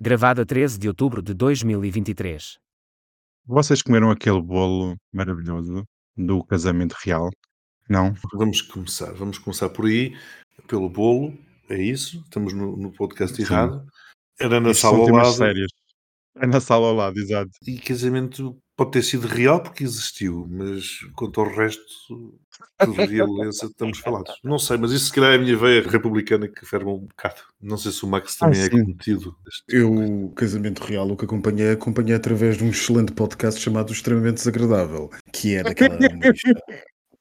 [0.00, 2.56] Gravado a 13 de outubro de 2023.
[3.44, 5.82] Vocês comeram aquele bolo maravilhoso
[6.16, 7.28] do casamento real?
[7.90, 8.14] Não?
[8.32, 10.16] Vamos começar, vamos começar por aí,
[10.68, 11.36] pelo bolo,
[11.68, 13.42] é isso, estamos no, no podcast Sim.
[13.42, 13.84] errado.
[14.38, 15.72] Era na sala ao lado sérios.
[16.36, 17.50] É na sala ao lado, exato.
[17.66, 21.82] e casamento pode ter sido real porque existiu, mas quanto ao resto,
[22.78, 24.38] tudo realeza, estamos falados.
[24.44, 27.40] Não sei, mas isso se calhar é a minha veia republicana que ferma um bocado.
[27.60, 28.70] Não sei se o Max também é sim.
[28.70, 29.34] cometido.
[29.44, 33.92] deste- Eu, o casamento real, o que acompanhei, acompanhei através de um excelente podcast chamado
[33.92, 36.62] Extremamente Desagradável, que é daquela humorista.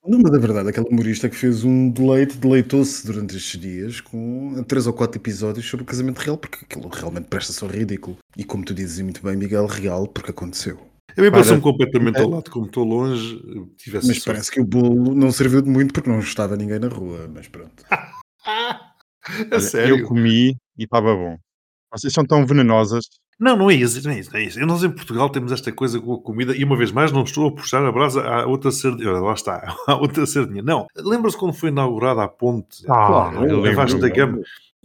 [0.06, 4.64] Não, mas é verdade, aquela humorista que fez um deleite, deleitou-se durante estes dias com
[4.66, 8.18] três ou quatro episódios sobre o casamento real, porque aquilo realmente presta-se ao ridículo.
[8.38, 10.80] E como tu dizes muito bem, Miguel, real, porque aconteceu.
[11.18, 13.42] A mim passou-me Para- completamente ao lado, como estou longe,
[13.78, 14.26] tivesse Mas sorte.
[14.26, 17.48] parece que o bolo não serviu de muito porque não estava ninguém na rua, mas
[17.48, 17.84] pronto.
[17.90, 18.12] Ah,
[19.26, 19.98] a Olha, sério?
[20.00, 21.38] Eu comi e estava bom.
[21.92, 23.06] Vocês são tão venenosas.
[23.40, 24.60] Não, não é isso, não é isso, não é isso.
[24.66, 27.48] Nós em Portugal temos esta coisa com a comida e uma vez mais não estou
[27.48, 29.12] a puxar a brasa à outra sardinha.
[29.12, 30.62] Olha, Lá está, à outra sardinha.
[30.64, 32.84] Não, lembra-se quando foi inaugurada a ponte?
[32.84, 33.76] Claro, eu a lembro.
[33.76, 34.40] Vasta da Gama?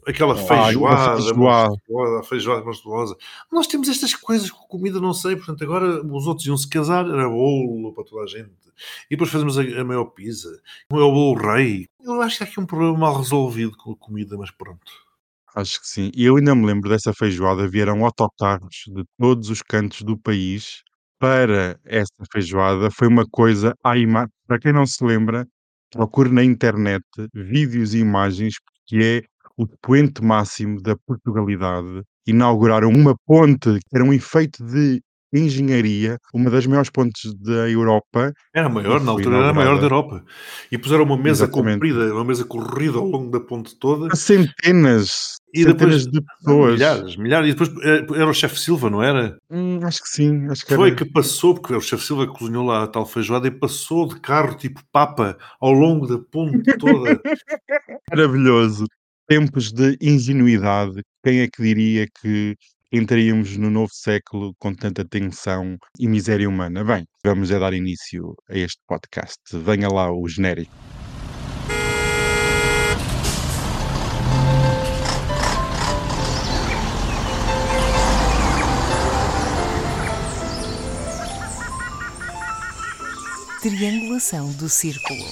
[0.07, 1.69] Aquela Ah, feijoada, uma feijoada.
[1.69, 3.17] monstruosa, a feijoada monstruosa.
[3.53, 7.07] Nós temos estas coisas com comida, não sei, portanto agora os outros iam se casar,
[7.09, 8.51] era bolo para toda a gente.
[9.09, 10.49] E depois fazemos a, a maior pizza,
[10.91, 11.87] não é o bolo rei.
[12.03, 14.81] Eu acho que há aqui um problema mal resolvido com a comida, mas pronto.
[15.55, 16.11] Acho que sim.
[16.15, 17.69] E eu ainda me lembro dessa feijoada.
[17.69, 20.83] Vieram autocarros de todos os cantos do país
[21.19, 22.91] para essa feijoada.
[22.91, 23.75] Foi uma coisa.
[23.85, 24.05] Ai,
[24.47, 25.47] para quem não se lembra,
[25.91, 29.23] procure na internet vídeos e imagens, porque é
[29.57, 32.03] o expoente máximo da Portugalidade.
[32.27, 35.01] Inauguraram uma ponte que era um efeito de
[35.35, 38.35] engenharia, uma das maiores pontes da Europa.
[38.55, 40.17] Era a maior, na altura era a maior da inaugurada.
[40.19, 40.25] Europa.
[40.71, 41.73] E puseram uma mesa Exatamente.
[41.81, 44.15] comprida, uma mesa corrida ao longo da ponte toda.
[44.15, 46.75] Centenas, E depois- centenas de pessoas.
[46.75, 47.49] Milhares, milhares.
[47.49, 49.39] E depois eh, era o chefe Silva, não era?
[49.51, 50.97] Hum, acho que sim, acho que Foi era.
[50.97, 54.55] que passou, porque o chefe Silva cozinhou lá a tal feijoada e passou de carro
[54.55, 57.19] tipo papa ao longo da ponte toda.
[58.11, 58.87] Maravilhoso.
[59.35, 61.03] Tempos de ingenuidade.
[61.25, 62.55] Quem é que diria que
[62.93, 66.85] entraríamos no novo século com tanta tensão e miséria humana?
[66.85, 69.41] Bem, vamos a dar início a este podcast.
[69.55, 70.71] Venha lá o genérico.
[83.63, 85.25] Triangulação do círculo.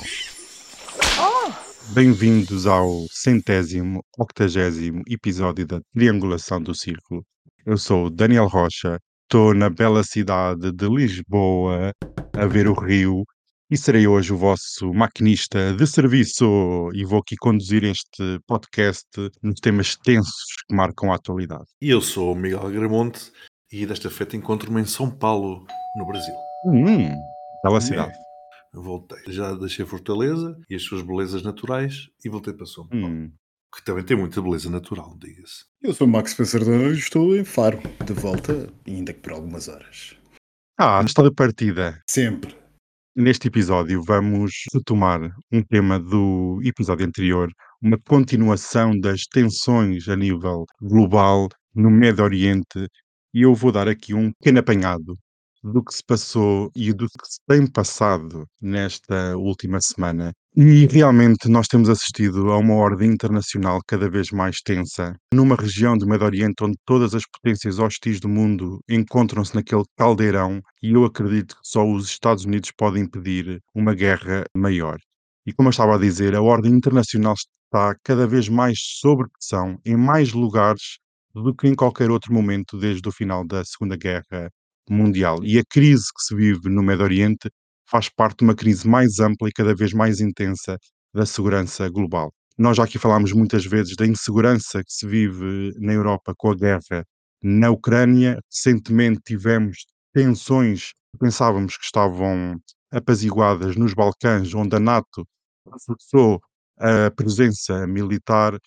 [1.89, 7.25] Bem-vindos ao centésimo, octagésimo episódio da Triangulação do Círculo.
[7.67, 11.93] Eu sou o Daniel Rocha, estou na bela cidade de Lisboa
[12.33, 13.25] a ver o rio
[13.69, 19.09] e serei hoje o vosso maquinista de serviço e vou aqui conduzir este podcast
[19.43, 21.67] nos temas tensos que marcam a atualidade.
[21.83, 23.33] E eu sou o Miguel Gramonte
[23.73, 25.67] e desta feita encontro-me em São Paulo,
[25.97, 26.35] no Brasil.
[26.67, 27.15] Hum,
[27.65, 28.13] bela cidade.
[28.73, 29.19] Voltei.
[29.29, 33.07] Já deixei Fortaleza e as suas belezas naturais e voltei para São Paulo.
[33.07, 33.33] Hum.
[33.75, 35.65] Que também tem muita beleza natural, diga-se.
[35.83, 39.69] Eu sou o Max Pensador e estou em Faro, de volta, ainda que por algumas
[39.69, 40.17] horas.
[40.79, 42.01] Ah, está de partida.
[42.09, 42.57] Sempre.
[43.15, 45.21] Neste episódio vamos retomar
[45.53, 47.51] um tema do episódio anterior,
[47.83, 52.87] uma continuação das tensões a nível global no Médio Oriente,
[53.35, 55.17] e eu vou dar aqui um pequeno apanhado
[55.63, 60.33] do que se passou e do que se tem passado nesta última semana.
[60.57, 65.97] E realmente nós temos assistido a uma ordem internacional cada vez mais tensa, numa região
[65.97, 71.05] do Médio Oriente onde todas as potências hostis do mundo encontram-se naquele caldeirão, e eu
[71.05, 74.99] acredito que só os Estados Unidos podem impedir uma guerra maior.
[75.47, 79.79] E como eu estava a dizer, a ordem internacional está cada vez mais sob pressão
[79.85, 80.99] em mais lugares
[81.35, 84.51] do que em qualquer outro momento desde o final da Segunda Guerra
[84.91, 85.39] Mundial.
[85.45, 87.49] E a crise que se vive no Médio Oriente
[87.89, 90.77] faz parte de uma crise mais ampla e cada vez mais intensa
[91.15, 92.33] da segurança global.
[92.59, 96.55] Nós já aqui falámos muitas vezes da insegurança que se vive na Europa com a
[96.55, 97.05] guerra
[97.43, 98.39] na Ucrânia.
[98.53, 102.61] Recentemente tivemos tensões que pensávamos que estavam
[102.93, 105.27] apaziguadas nos Balcãs, onde a NATO
[105.73, 106.41] reforçou
[106.79, 108.59] a presença militar.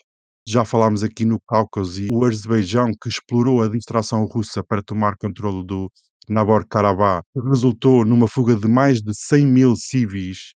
[0.47, 5.15] Já falámos aqui no Cáucaso e o Azerbaijão que explorou a distração russa para tomar
[5.17, 5.89] controle do
[6.29, 10.53] Nagorno-Karabakh, resultou numa fuga de mais de 100 mil civis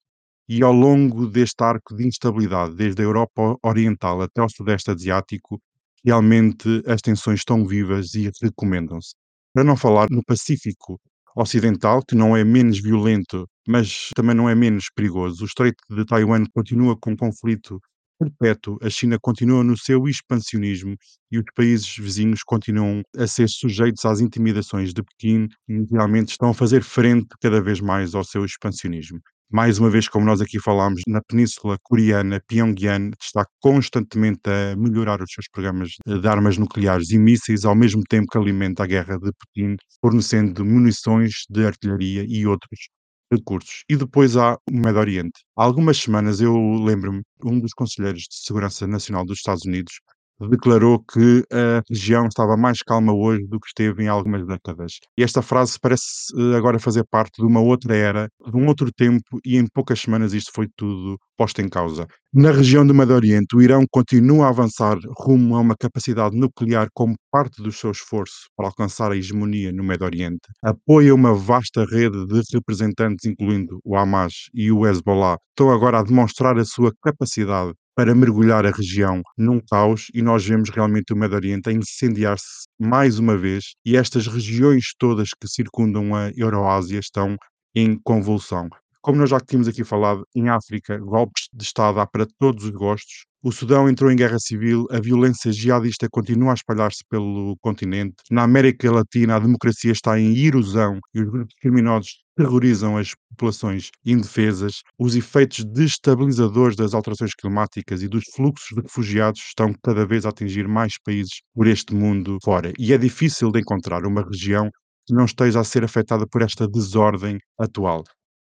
[0.48, 5.60] e ao longo deste arco de instabilidade, desde a Europa Oriental até ao Sudeste Asiático,
[6.04, 9.14] realmente as tensões estão vivas e recomendam-se.
[9.52, 11.00] Para não falar no Pacífico
[11.34, 15.42] Ocidental, que não é menos violento, mas também não é menos perigoso.
[15.42, 17.80] O Estreito de Taiwan continua com conflito
[18.18, 18.78] perpétuo.
[18.82, 20.96] A China continua no seu expansionismo
[21.30, 26.50] e os países vizinhos continuam a ser sujeitos às intimidações de Pequim e realmente estão
[26.50, 29.20] a fazer frente cada vez mais ao seu expansionismo.
[29.50, 35.22] Mais uma vez, como nós aqui falámos, na Península Coreana, Pyongyang está constantemente a melhorar
[35.22, 39.16] os seus programas de armas nucleares e mísseis, ao mesmo tempo que alimenta a guerra
[39.18, 42.88] de Putin, fornecendo munições de artilharia e outros
[43.32, 43.84] recursos.
[43.88, 45.44] E depois há o Médio Oriente.
[45.56, 50.00] Há algumas semanas eu lembro-me, um dos conselheiros de Segurança Nacional dos Estados Unidos
[50.40, 54.98] declarou que a região estava mais calma hoje do que esteve em algumas décadas.
[55.16, 56.04] E esta frase parece
[56.36, 60.00] eh, agora fazer parte de uma outra era, de um outro tempo, e em poucas
[60.00, 62.06] semanas isto foi tudo posto em causa.
[62.32, 66.88] Na região do Médio Oriente, o Irão continua a avançar rumo a uma capacidade nuclear
[66.94, 70.40] como parte do seu esforço para alcançar a hegemonia no Médio Oriente.
[70.62, 76.02] Apoia uma vasta rede de representantes, incluindo o Hamas e o Hezbollah, estão agora a
[76.02, 81.16] demonstrar a sua capacidade para mergulhar a região num caos e nós vemos realmente o
[81.16, 86.98] Médio Oriente a incendiar-se mais uma vez e estas regiões todas que circundam a Euroásia
[86.98, 87.36] estão
[87.74, 88.68] em convulsão.
[89.00, 92.70] Como nós já tínhamos aqui falado, em África, golpes de Estado há para todos os
[92.70, 93.24] gostos.
[93.42, 98.16] O Sudão entrou em guerra civil, a violência jihadista continua a espalhar-se pelo continente.
[98.30, 103.90] Na América Latina, a democracia está em erosão e os grupos criminosos terrorizam as populações
[104.04, 104.82] indefesas.
[104.98, 110.28] Os efeitos destabilizadores das alterações climáticas e dos fluxos de refugiados estão cada vez a
[110.28, 112.72] atingir mais países por este mundo fora.
[112.78, 114.70] E é difícil de encontrar uma região
[115.06, 118.04] que não esteja a ser afetada por esta desordem atual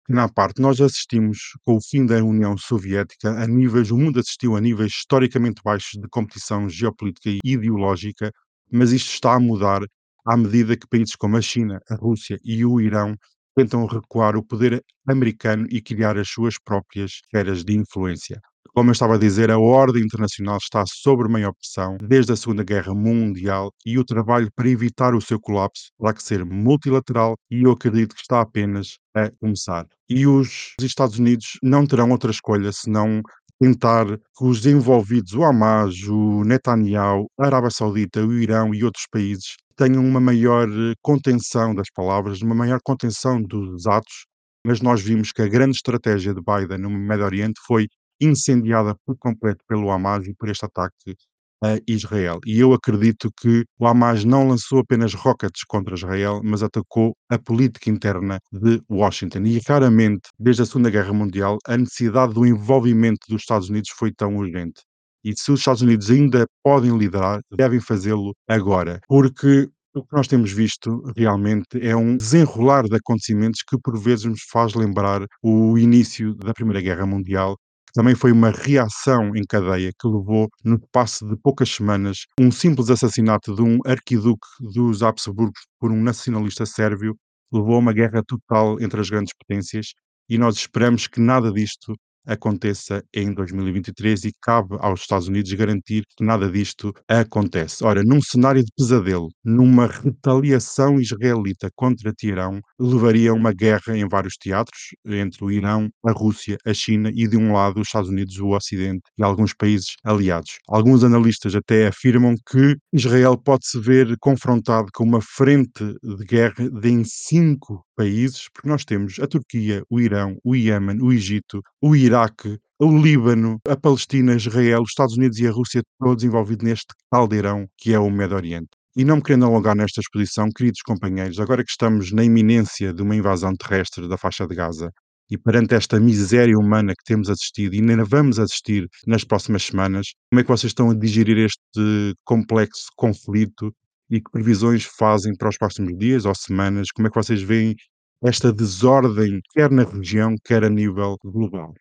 [0.09, 4.55] na parte, nós assistimos com o fim da União Soviética a níveis, o mundo assistiu
[4.55, 8.31] a níveis historicamente baixos de competição geopolítica e ideológica,
[8.71, 9.83] mas isto está a mudar
[10.25, 13.15] à medida que países como a China, a Rússia e o Irão
[13.59, 18.39] tentam recuar o poder americano e criar as suas próprias esferas de influência.
[18.73, 22.63] Como eu estava a dizer, a ordem internacional está sob maior pressão desde a Segunda
[22.63, 27.63] Guerra Mundial e o trabalho para evitar o seu colapso terá que ser multilateral e
[27.63, 29.85] eu acredito que está apenas a começar.
[30.09, 33.21] E os Estados Unidos não terão outra escolha senão
[33.59, 39.05] tentar que os envolvidos, o Hamas, o Netanyahu, a Arábia Saudita, o Irão e outros
[39.11, 44.25] países tenham uma maior eh, contenção das palavras, uma maior contenção dos atos,
[44.65, 47.87] mas nós vimos que a grande estratégia de Biden no Médio Oriente foi
[48.19, 51.15] incendiada por completo pelo Hamas e por este ataque
[51.63, 52.39] a Israel.
[52.45, 57.39] E eu acredito que o Hamas não lançou apenas rockets contra Israel, mas atacou a
[57.39, 59.43] política interna de Washington.
[59.45, 64.11] E raramente, desde a Segunda Guerra Mundial, a necessidade do envolvimento dos Estados Unidos foi
[64.11, 64.81] tão urgente.
[65.23, 70.27] E se os Estados Unidos ainda podem liderar, devem fazê-lo agora, porque o que nós
[70.27, 75.77] temos visto realmente é um desenrolar de acontecimentos que por vezes nos faz lembrar o
[75.77, 77.57] início da Primeira Guerra Mundial
[77.93, 82.89] também foi uma reação em cadeia que levou, no espaço de poucas semanas, um simples
[82.89, 87.15] assassinato de um arquiduque dos Habsburgos por um nacionalista sérvio,
[87.51, 89.87] levou a uma guerra total entre as grandes potências
[90.29, 91.95] e nós esperamos que nada disto
[92.29, 97.83] aconteça em 2023 e cabe aos Estados Unidos garantir que nada disto acontece.
[97.83, 104.07] Ora, num cenário de pesadelo, numa retaliação israelita contra Teherão, levaria a uma guerra em
[104.07, 108.09] vários teatros entre o Irão, a Rússia, a China e de um lado os Estados
[108.09, 110.59] Unidos, o Ocidente e alguns países aliados.
[110.67, 116.69] Alguns analistas até afirmam que Israel pode se ver confrontado com uma frente de guerra
[116.69, 121.61] de em cinco países, porque nós temos a Turquia, o Irão, o Iêmen, o Egito,
[121.81, 126.63] o Iraque, o Líbano, a Palestina, Israel, os Estados Unidos e a Rússia, todos envolvidos
[126.63, 128.69] neste caldeirão que é o Médio Oriente.
[128.95, 133.01] E não me querendo alongar nesta exposição, queridos companheiros, agora que estamos na iminência de
[133.01, 134.89] uma invasão terrestre da faixa de Gaza
[135.29, 140.07] e perante esta miséria humana que temos assistido e ainda vamos assistir nas próximas semanas,
[140.31, 143.73] como é que vocês estão a digerir este complexo conflito
[144.09, 146.91] e que previsões fazem para os próximos dias ou semanas?
[146.91, 147.75] Como é que vocês veem
[148.23, 151.73] esta desordem, quer na região, quer a nível global?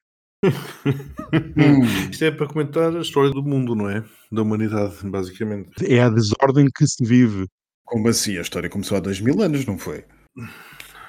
[0.44, 1.82] Hum.
[2.10, 4.04] Isto é para comentar a história do mundo, não é?
[4.30, 5.70] Da humanidade, basicamente.
[5.84, 7.46] É a desordem que se vive.
[7.84, 8.36] Como assim?
[8.38, 10.04] A história começou há dois mil anos, não foi?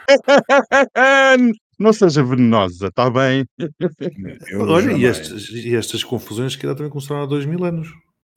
[1.79, 3.45] não seja venenosa, está bem?
[4.55, 7.89] Olha, e estas, e estas confusões que também começaram há dois mil anos,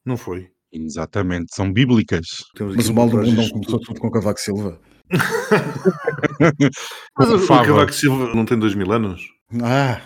[0.05, 0.51] não foi?
[0.73, 2.27] Exatamente, são bíblicas.
[2.57, 4.81] Temos Mas o mal do mundo não começou tudo com Cavaco Silva.
[7.19, 9.23] Mas o, o Cavaco Silva não tem dois mil anos?
[9.63, 10.01] Ah,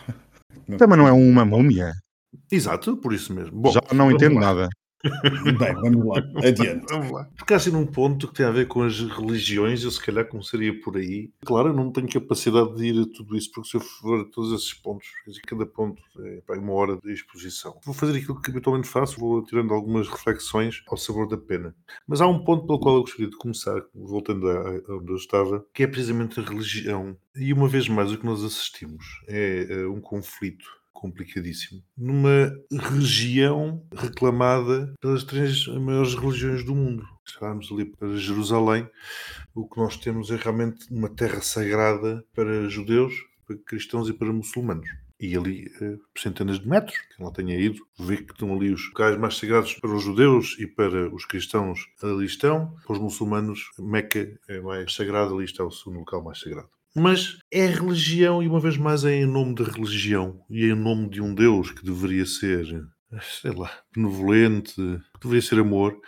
[0.66, 0.76] não.
[0.76, 1.92] Também não é uma múmia.
[2.50, 3.56] Exato, por isso mesmo.
[3.56, 4.40] Bom, Já não entendo lá.
[4.40, 4.68] nada.
[5.58, 6.86] Bem, vamos lá, adiante.
[6.90, 7.28] Vamos lá.
[7.48, 10.78] Há assim num ponto que tem a ver com as religiões, eu se calhar começaria
[10.80, 11.30] por aí.
[11.44, 14.24] Claro, eu não tenho capacidade de ir a tudo isso, porque se eu for a
[14.24, 15.08] todos esses pontos,
[15.46, 17.78] cada ponto é pá, uma hora de exposição.
[17.84, 21.74] Vou fazer aquilo que habitualmente faço, vou tirando algumas reflexões ao sabor da pena.
[22.06, 25.16] Mas há um ponto pelo qual eu gostaria de começar, voltando a a onde eu
[25.16, 27.16] estava, que é precisamente a religião.
[27.34, 33.86] E uma vez mais, o que nós assistimos é eh, um conflito complicadíssimo numa região
[33.94, 37.06] reclamada pelas três maiores religiões do mundo.
[37.40, 38.88] Olharmos ali para Jerusalém,
[39.54, 43.14] o que nós temos é realmente uma terra sagrada para judeus,
[43.46, 44.88] para cristãos e para muçulmanos.
[45.18, 48.70] E ali, eh, por centenas de metros, quem lá tenha ido, vê que estão ali
[48.70, 52.76] os locais mais sagrados para os judeus e para os cristãos ali estão.
[52.86, 56.68] Para os muçulmanos, Meca é mais sagrado, ali está o segundo local mais sagrado.
[56.98, 60.74] Mas é religião, e uma vez mais é em nome da religião e é em
[60.74, 62.64] nome de um Deus que deveria ser,
[63.20, 66.00] sei lá, benevolente, que deveria ser amor,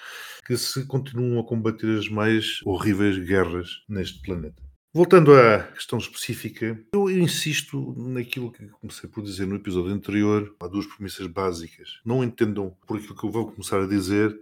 [0.46, 4.62] que se continuam a combater as mais horríveis guerras neste planeta.
[4.94, 10.56] Voltando à questão específica, eu insisto naquilo que comecei por dizer no episódio anterior.
[10.58, 12.00] Há duas premissas básicas.
[12.02, 14.34] Não entendam por aquilo que eu vou começar a dizer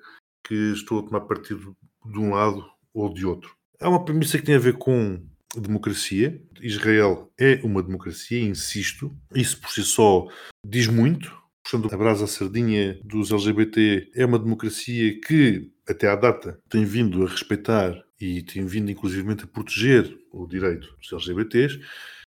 [0.47, 3.57] que estou a tomar partido de um lado ou de outro.
[3.81, 5.21] Há uma premissa que tem a ver com
[5.61, 6.41] democracia.
[6.61, 9.17] Israel é uma democracia, insisto.
[9.35, 10.27] Isso por si só
[10.65, 11.35] diz muito.
[11.65, 16.85] Puxando a brasa à sardinha dos LGBT, é uma democracia que, até à data, tem
[16.85, 21.81] vindo a respeitar e tem vindo, inclusivamente, a proteger o direito dos LGBTs.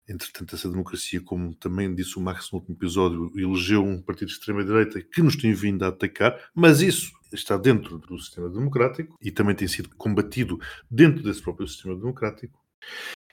[0.09, 4.35] Entretanto, essa democracia, como também disse o Max no último episódio, elegeu um partido de
[4.35, 9.31] extrema-direita que nos tem vindo a atacar, mas isso está dentro do sistema democrático e
[9.31, 10.61] também tem sido combatido
[10.91, 12.62] dentro desse próprio sistema democrático.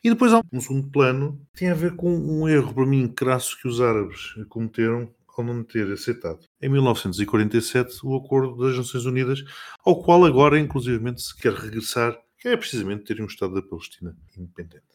[0.03, 3.07] E depois há um segundo plano que tem a ver com um erro, para mim,
[3.07, 9.05] crasso que os árabes cometeram ao não ter aceitado em 1947 o acordo das Nações
[9.05, 9.43] Unidas,
[9.85, 14.15] ao qual agora, inclusivamente, se quer regressar, que é precisamente ter um Estado da Palestina
[14.37, 14.88] independente.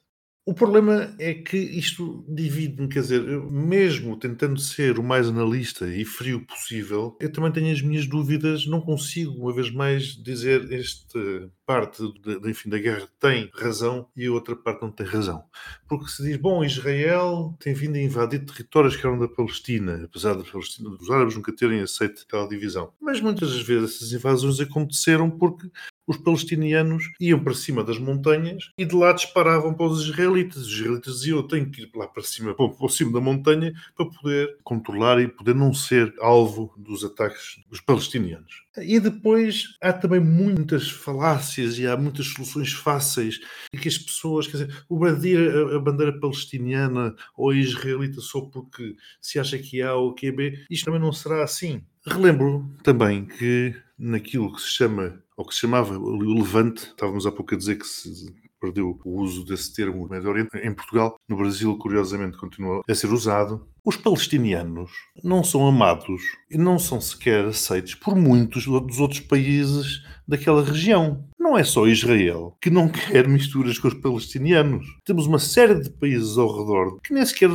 [0.47, 5.87] O problema é que isto divide-me, quer dizer, eu, mesmo tentando ser o mais analista
[5.87, 10.71] e frio possível, eu também tenho as minhas dúvidas, não consigo, uma vez mais, dizer
[10.71, 15.43] esta parte de, enfim, da guerra tem razão e a outra parte não tem razão.
[15.89, 20.35] Porque se diz, bom, Israel tem vindo a invadir territórios que eram da Palestina, apesar
[20.35, 22.93] da Palestina, dos árabes nunca terem aceito aquela divisão.
[23.01, 25.71] Mas muitas das vezes essas invasões aconteceram porque
[26.07, 30.63] os palestinianos iam para cima das montanhas e de lá disparavam para os israelitas.
[30.63, 34.07] Os israelitas diziam: Eu tenho que ir lá para cima, para cima da montanha, para
[34.07, 38.65] poder controlar e poder não ser alvo dos ataques dos palestinianos.
[38.77, 43.41] E depois há também muitas falácias e há muitas soluções fáceis
[43.73, 48.41] e que as pessoas, quer dizer, o brandir a, a bandeira palestiniana ou israelita só
[48.41, 51.83] porque se acha que há ou que é B, isto também não será assim.
[52.07, 57.33] Relembro também que naquilo que se chama, ou que se chamava o Levante, estávamos há
[57.33, 60.57] pouco a dizer que se perdeu o uso desse termo no Médio Oriente.
[60.57, 63.69] Em Portugal, no Brasil, curiosamente, continua a ser usado.
[63.85, 64.91] Os palestinianos
[65.23, 71.29] não são amados e não são sequer aceitos por muitos dos outros países daquela região.
[71.45, 74.87] Não é só Israel que não quer misturas com os palestinianos.
[75.05, 77.51] Temos uma série de países ao redor que nem sequer,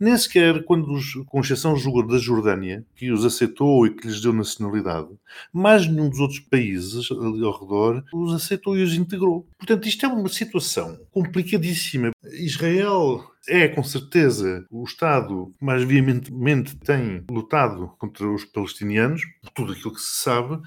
[0.00, 1.74] nem sequer quando os, com exceção
[2.06, 5.10] da Jordânia, que os aceitou e que lhes deu nacionalidade,
[5.52, 9.46] mais nenhum dos outros países ali ao redor os aceitou e os integrou.
[9.58, 12.12] Portanto, isto é uma situação complicadíssima.
[12.32, 19.50] Israel é com certeza o Estado que mais veementemente tem lutado contra os palestinianos, por
[19.50, 20.60] tudo aquilo que se sabe,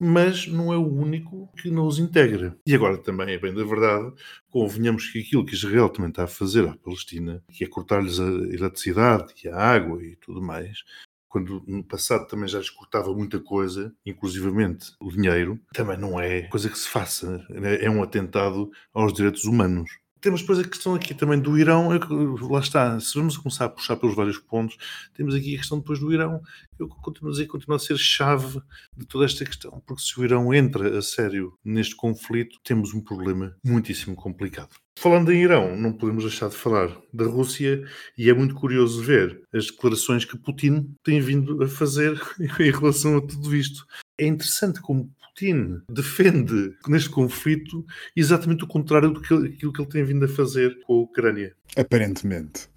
[0.00, 2.56] mas não é o único que não os integra.
[2.66, 4.12] E agora também é bem da verdade,
[4.48, 8.24] convenhamos que aquilo que Israel também está a fazer à Palestina, que é cortar-lhes a
[8.24, 10.82] eletricidade e a água e tudo mais,
[11.28, 16.42] quando no passado também já lhes cortava muita coisa, inclusivamente o dinheiro, também não é
[16.42, 17.46] coisa que se faça.
[17.80, 19.90] É um atentado aos direitos humanos.
[20.20, 21.98] Temos depois a questão aqui também do Irão, é
[22.42, 24.76] lá está, se vamos começar a puxar pelos vários pontos,
[25.14, 26.42] temos aqui a questão depois do Irão,
[26.78, 28.60] eu continuo a dizer que continua a ser chave
[28.94, 33.00] de toda esta questão, porque se o Irão entra a sério neste conflito, temos um
[33.00, 34.68] problema muitíssimo complicado.
[34.98, 37.82] Falando em Irão, não podemos deixar de falar da Rússia
[38.18, 42.20] e é muito curioso ver as declarações que Putin tem vindo a fazer
[42.60, 43.86] em relação a tudo isto.
[44.18, 45.10] É interessante como
[45.40, 50.28] Putin defende neste conflito exatamente o contrário do que aquilo que ele tem vindo a
[50.28, 51.54] fazer com a Ucrânia.
[51.76, 52.68] Aparentemente.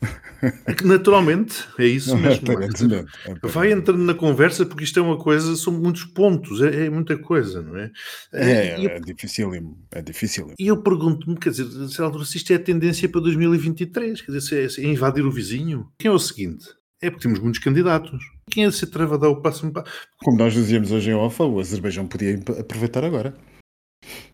[0.84, 2.52] Naturalmente, é isso mesmo.
[2.52, 3.54] Aparentemente, aparentemente.
[3.54, 7.18] Vai entrando na conversa porque isto é uma coisa, são muitos pontos, é, é muita
[7.18, 7.92] coisa, não é?
[8.34, 9.52] É, E eu- é difícil,
[9.92, 10.54] é difícil.
[10.60, 14.58] E eu pergunto-me, quer dizer, se isto é a tendência para 2023, quer dizer, se
[14.60, 16.66] é, se é invadir o vizinho, quem é o seguinte?
[17.02, 18.22] É porque temos muitos candidatos.
[18.50, 19.90] Quem é de se atreve a dar o próximo passo?
[20.18, 23.34] Como nós dizíamos hoje em OFA, o Azerbaijão podia aproveitar agora.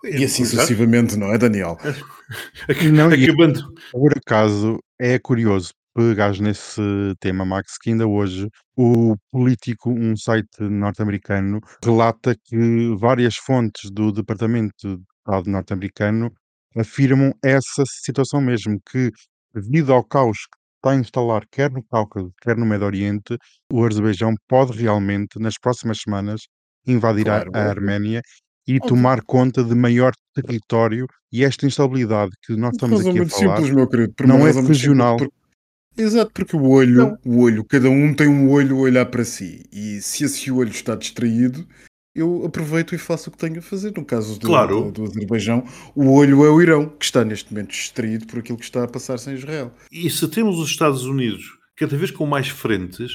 [0.04, 1.78] E assim sucessivamente, não é, Daniel?
[2.70, 3.74] Ac- Não, e- Acabando.
[3.92, 6.82] Por acaso, é curioso pegares nesse
[7.20, 8.48] tema, Max, que ainda hoje
[8.78, 16.32] o político, um site norte-americano, relata que várias fontes do Departamento de Estado norte-americano
[16.78, 19.12] afirmam essa situação mesmo, que
[19.54, 23.38] devido ao caos que está a instalar quer no Cáucaso, quer no Médio Oriente,
[23.72, 26.42] o Azerbaijão pode realmente, nas próximas semanas,
[26.88, 27.70] invadir a- Claro, a.
[27.70, 28.22] Arménia
[28.68, 28.88] e Óbvio.
[28.90, 33.22] tomar conta de maior território e esta instabilidade que nós Por estamos razão aqui a
[33.24, 34.14] muito falar simples, meu querido.
[34.16, 35.18] Por não é razão muito simples, regional.
[35.18, 35.34] porque-
[35.98, 37.18] Exato, porque o olho, Não.
[37.26, 39.64] o olho, cada um tem um olho a olhar para si.
[39.74, 41.68] E se esse olho está distraído,
[42.16, 43.94] eu aproveito e faço o que tenho a fazer.
[43.96, 44.86] No caso do, Claro.
[44.86, 45.64] do, do Azerbaijão,
[45.96, 48.88] o olho é o Irão, que está neste momento distraído por aquilo que está a
[48.88, 49.72] passar-se em Israel.
[49.92, 51.44] E se temos os Estados Unidos
[51.78, 53.12] cada vez com mais frentes,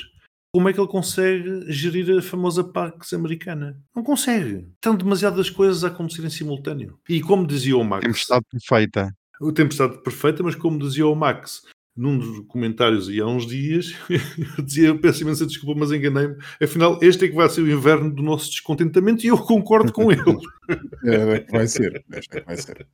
[0.52, 3.76] como é que ele consegue gerir a famosa Pax americana?
[3.94, 4.68] Não consegue.
[4.74, 6.96] Estão demasiadas coisas a acontecer em simultâneo.
[7.08, 9.12] E como dizia o Max, tempestade perfeita.
[9.40, 11.62] o tempestade perfeita, mas como dizia o Max,
[11.96, 13.94] num dos comentários e há uns dias,
[14.58, 16.36] eu dizia, eu peço imensa desculpa, mas enganei-me.
[16.62, 20.10] Afinal, este é que vai ser o inverno do nosso descontentamento e eu concordo com
[20.10, 20.22] ele.
[21.06, 22.02] É que vai ser.
[22.10, 22.86] Esta é que vai ser.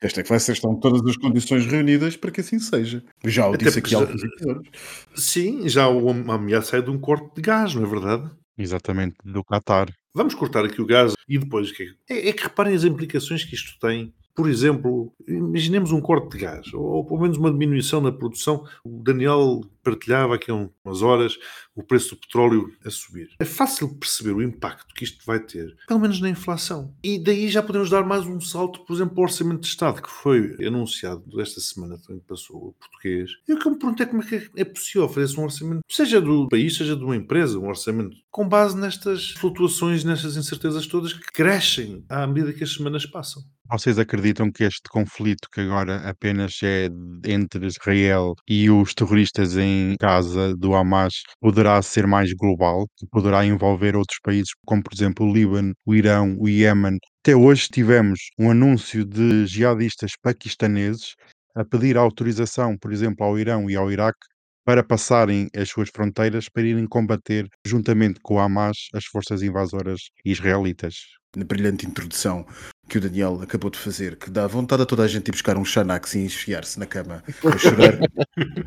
[0.00, 0.52] Esta é que vai ser.
[0.52, 3.02] Estão todas as condições reunidas para que assim seja.
[3.24, 4.68] Já o Até disse aqui há já- alguns episódios.
[5.14, 8.28] Sim, já uma ameaça é de um corte de gás, não é verdade?
[8.58, 9.88] Exatamente, do Qatar.
[10.12, 12.14] Vamos cortar aqui o gás e depois o que é?
[12.16, 14.12] É, é que reparem as implicações que isto tem.
[14.34, 18.66] Por exemplo, imaginemos um corte de gás, ou, pelo menos uma diminuição na produção.
[18.84, 21.38] O Daniel partilhava aqui há umas horas
[21.76, 23.28] o preço do petróleo a subir.
[23.38, 26.94] É fácil perceber o impacto que isto vai ter, pelo menos na inflação.
[27.02, 30.10] E daí já podemos dar mais um salto, por exemplo, ao Orçamento de Estado, que
[30.10, 33.30] foi anunciado esta semana, também passou o português.
[33.46, 35.80] E o que eu me pergunto é como é que é possível fazer um orçamento,
[35.88, 40.86] seja do país, seja de uma empresa, um orçamento, com base nestas flutuações, nestas incertezas
[40.86, 43.42] todas que crescem à medida que as semanas passam.
[43.70, 46.88] Vocês acreditam que este conflito, que agora apenas é
[47.24, 53.44] entre Israel e os terroristas em Gaza do Hamas, poderá ser mais global, que poderá
[53.44, 56.98] envolver outros países, como por exemplo o Líbano, o Irão, o Iémen?
[57.22, 61.14] Até hoje tivemos um anúncio de jihadistas paquistaneses
[61.56, 64.26] a pedir autorização, por exemplo, ao Irão e ao Iraque
[64.62, 70.00] para passarem as suas fronteiras para irem combater, juntamente com o Hamas, as forças invasoras
[70.22, 70.96] israelitas.
[71.34, 72.46] Na brilhante introdução
[72.88, 75.56] que o Daniel acabou de fazer, que dá vontade a toda a gente ir buscar
[75.56, 77.98] um Xanax e enfiar-se na cama a chorar.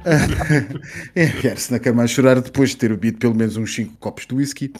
[1.15, 4.35] enfiar-se na cama a chorar depois de ter bebido pelo menos uns 5 copos de
[4.35, 4.73] whisky.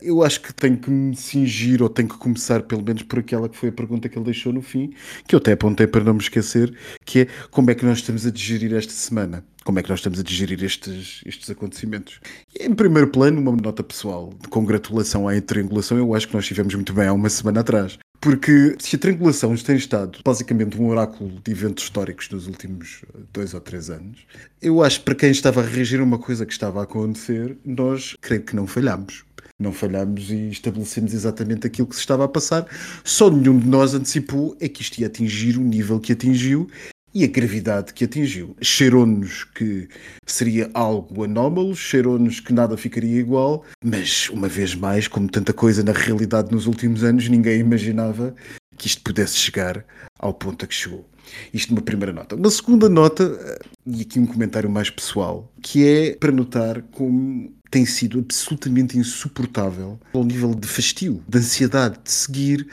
[0.00, 3.48] Eu acho que tenho que me cingir ou tenho que começar pelo menos por aquela
[3.48, 4.92] que foi a pergunta que ele deixou no fim,
[5.26, 8.26] que eu até apontei para não me esquecer, que é como é que nós estamos
[8.26, 9.44] a digerir esta semana?
[9.64, 12.20] Como é que nós estamos a digerir estes, estes acontecimentos?
[12.60, 16.74] Em primeiro plano, uma nota pessoal de congratulação à triangulação, eu acho que nós estivemos
[16.74, 17.98] muito bem há uma semana atrás.
[18.24, 23.52] Porque se a triangulação tem estado basicamente um oráculo de eventos históricos nos últimos dois
[23.52, 24.26] ou três anos,
[24.62, 27.54] eu acho que para quem estava a reagir a uma coisa que estava a acontecer,
[27.62, 29.26] nós creio que não falhámos.
[29.60, 32.66] Não falhámos e estabelecemos exatamente aquilo que se estava a passar.
[33.04, 36.66] Só nenhum de nós antecipou é que isto ia atingir o nível que atingiu
[37.14, 38.56] e a gravidade que atingiu.
[38.60, 39.88] Cheirou-nos que
[40.26, 45.84] seria algo anómalo, cheirou-nos que nada ficaria igual, mas uma vez mais, como tanta coisa
[45.84, 48.34] na realidade nos últimos anos, ninguém imaginava
[48.76, 49.84] que isto pudesse chegar
[50.18, 51.08] ao ponto a que chegou.
[51.52, 52.36] Isto numa primeira nota.
[52.36, 57.84] Uma segunda nota, e aqui um comentário mais pessoal, que é para notar como tem
[57.84, 62.68] sido absolutamente insuportável ao nível de fastio, de ansiedade, de seguir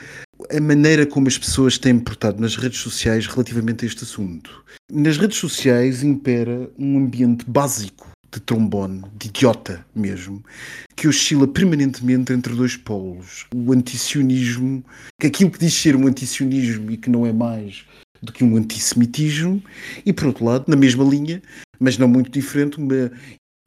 [0.50, 4.64] a maneira como as pessoas têm portado nas redes sociais relativamente a este assunto.
[4.90, 10.42] Nas redes sociais impera um ambiente básico de trombone, de idiota mesmo,
[10.96, 13.46] que oscila permanentemente entre dois polos.
[13.54, 14.82] O antisionismo,
[15.20, 17.84] que aquilo que diz ser um antisionismo e que não é mais
[18.22, 19.62] do que um antissemitismo,
[20.06, 21.42] e por outro lado, na mesma linha,
[21.78, 23.10] mas não muito diferente, uma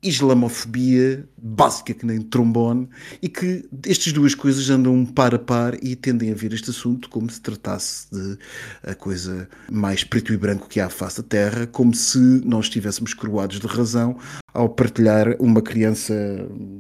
[0.08, 2.88] islamofobia básica que nem trombone
[3.22, 7.10] e que estas duas coisas andam par a par e tendem a ver este assunto
[7.10, 8.38] como se tratasse de
[8.84, 12.66] a coisa mais preto e branco que há à face da Terra, como se nós
[12.66, 14.18] estivéssemos coroados de razão
[14.56, 16.14] ao partilhar uma criança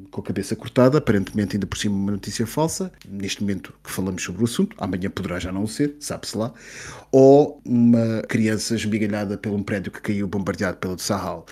[0.09, 4.23] com a cabeça cortada, aparentemente ainda por cima uma notícia falsa, neste momento que falamos
[4.23, 6.53] sobre o assunto, amanhã poderá já não ser, sabe-se lá,
[7.11, 11.45] ou uma criança esmigalhada por um prédio que caiu bombardeado pelo Sahel.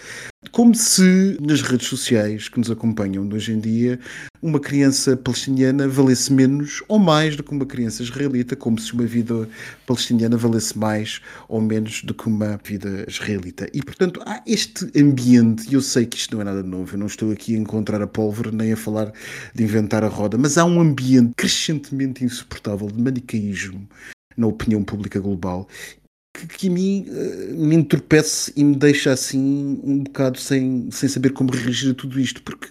[0.52, 4.00] Como se nas redes sociais que nos acompanham hoje em dia
[4.44, 9.06] uma criança palestiniana valesse menos ou mais do que uma criança israelita, como se uma
[9.06, 9.48] vida
[9.88, 13.70] palestiniana valesse mais ou menos do que uma vida israelita.
[13.74, 17.00] E, portanto, há este ambiente, e eu sei que isto não é nada novo, eu
[17.00, 19.14] não estou aqui a encontrar a pólvora nem a falar
[19.56, 23.88] de inventar a roda, mas há um ambiente crescentemente insuportável de manicaísmo
[24.36, 25.70] na opinião pública global
[26.34, 31.08] que, que a mim uh, me entorpece e me deixa assim um bocado sem, sem
[31.08, 32.42] saber como reagir a tudo isto.
[32.42, 32.70] Porque,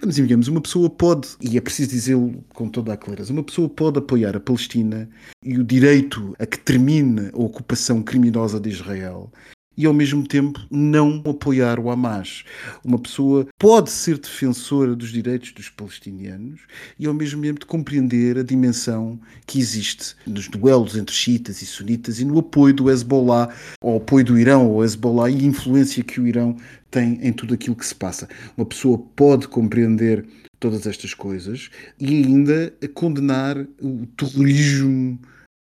[0.00, 3.68] vamos digamos, uma pessoa pode, e é preciso dizê-lo com toda a clareza, uma pessoa
[3.68, 5.08] pode apoiar a Palestina
[5.42, 9.30] e o direito a que termine a ocupação criminosa de Israel
[9.76, 12.44] e ao mesmo tempo não apoiar o Hamas.
[12.84, 16.60] Uma pessoa pode ser defensora dos direitos dos palestinianos
[16.98, 22.20] e ao mesmo tempo compreender a dimensão que existe nos duelos entre xiitas e sunitas
[22.20, 26.20] e no apoio do Hezbollah, ou apoio do Irão ao Hezbollah e a influência que
[26.20, 26.56] o Irão
[26.90, 28.28] tem em tudo aquilo que se passa.
[28.56, 30.24] Uma pessoa pode compreender
[30.60, 35.18] todas estas coisas e ainda condenar o terrorismo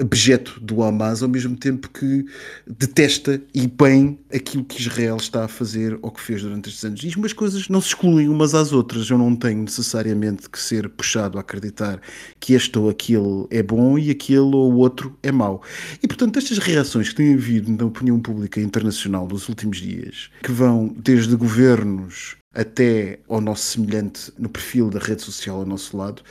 [0.01, 2.25] objeto do Hamas, ao mesmo tempo que
[2.67, 7.01] detesta e bem aquilo que Israel está a fazer ou que fez durante estes anos.
[7.03, 9.09] E umas coisas não se excluem umas às outras.
[9.11, 12.01] Eu não tenho necessariamente que ser puxado a acreditar
[12.39, 15.63] que este ou aquele é bom e aquele ou outro é mau.
[16.03, 20.53] E, portanto, estas reações que têm havido na opinião pública internacional nos últimos dias, que
[20.53, 26.23] vão desde governos até ao nosso semelhante no perfil da rede social ao nosso lado,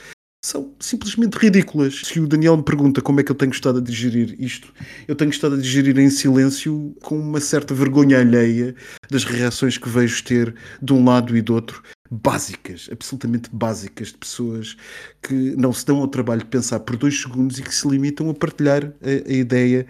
[0.42, 2.00] são simplesmente ridículas.
[2.04, 4.72] Se o Daniel me pergunta como é que eu tenho estado a digerir isto,
[5.06, 8.74] eu tenho estado a digerir em silêncio com uma certa vergonha alheia
[9.10, 14.18] das reações que vejo ter de um lado e do outro, básicas, absolutamente básicas, de
[14.18, 14.76] pessoas
[15.22, 18.30] que não se dão ao trabalho de pensar por dois segundos e que se limitam
[18.30, 19.86] a partilhar a, a ideia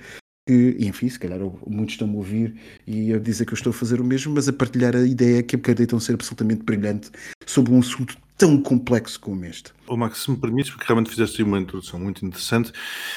[0.49, 2.55] que, enfim, se calhar muitos estão a ouvir
[2.87, 5.43] e a dizer que eu estou a fazer o mesmo, mas a partilhar a ideia
[5.45, 7.11] que acreditam ser absolutamente brilhante
[7.47, 9.71] sobre um assunto tão complexo como este.
[9.87, 12.73] O Max, se me permites, porque realmente fizeste uma introdução muito interessante,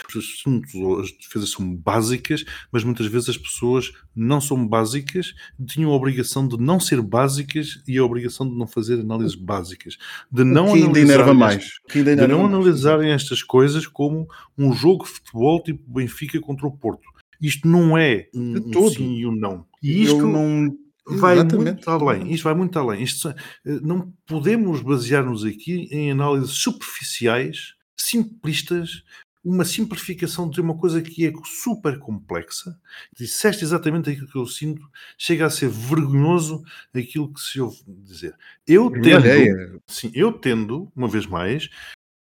[0.10, 5.34] os assuntos, as defesas são básicas, mas muitas vezes as pessoas não são básicas,
[5.66, 9.98] tinham a obrigação de não ser básicas e a obrigação de não fazer análises básicas,
[10.30, 12.54] de não que ainda enerva mais, de não mais.
[12.54, 17.08] analisarem estas coisas como um jogo de futebol tipo Benfica contra o Porto.
[17.40, 19.66] Isto não é um, um sim e um não.
[19.82, 21.86] E isto Eu não vai Exatamente.
[21.86, 22.32] muito além.
[22.32, 23.04] Isto vai muito além.
[23.04, 23.36] Isto, eh,
[23.82, 29.04] não podemos basear-nos aqui em análises superficiais, simplistas,
[29.44, 32.80] uma simplificação de uma coisa que é super complexa.
[33.18, 36.64] Disseste exatamente aquilo que eu sinto, chega a ser vergonhoso
[36.96, 38.36] aquilo que se ouve dizer.
[38.66, 41.70] Eu tendo, sim, eu tendo, uma vez mais,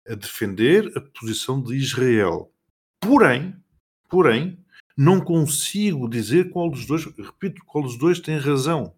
[0.07, 2.51] a defender a posição de Israel.
[2.99, 3.55] Porém,
[4.09, 4.57] porém,
[4.97, 8.93] não consigo dizer qual dos dois, repito, qual dos dois tem razão.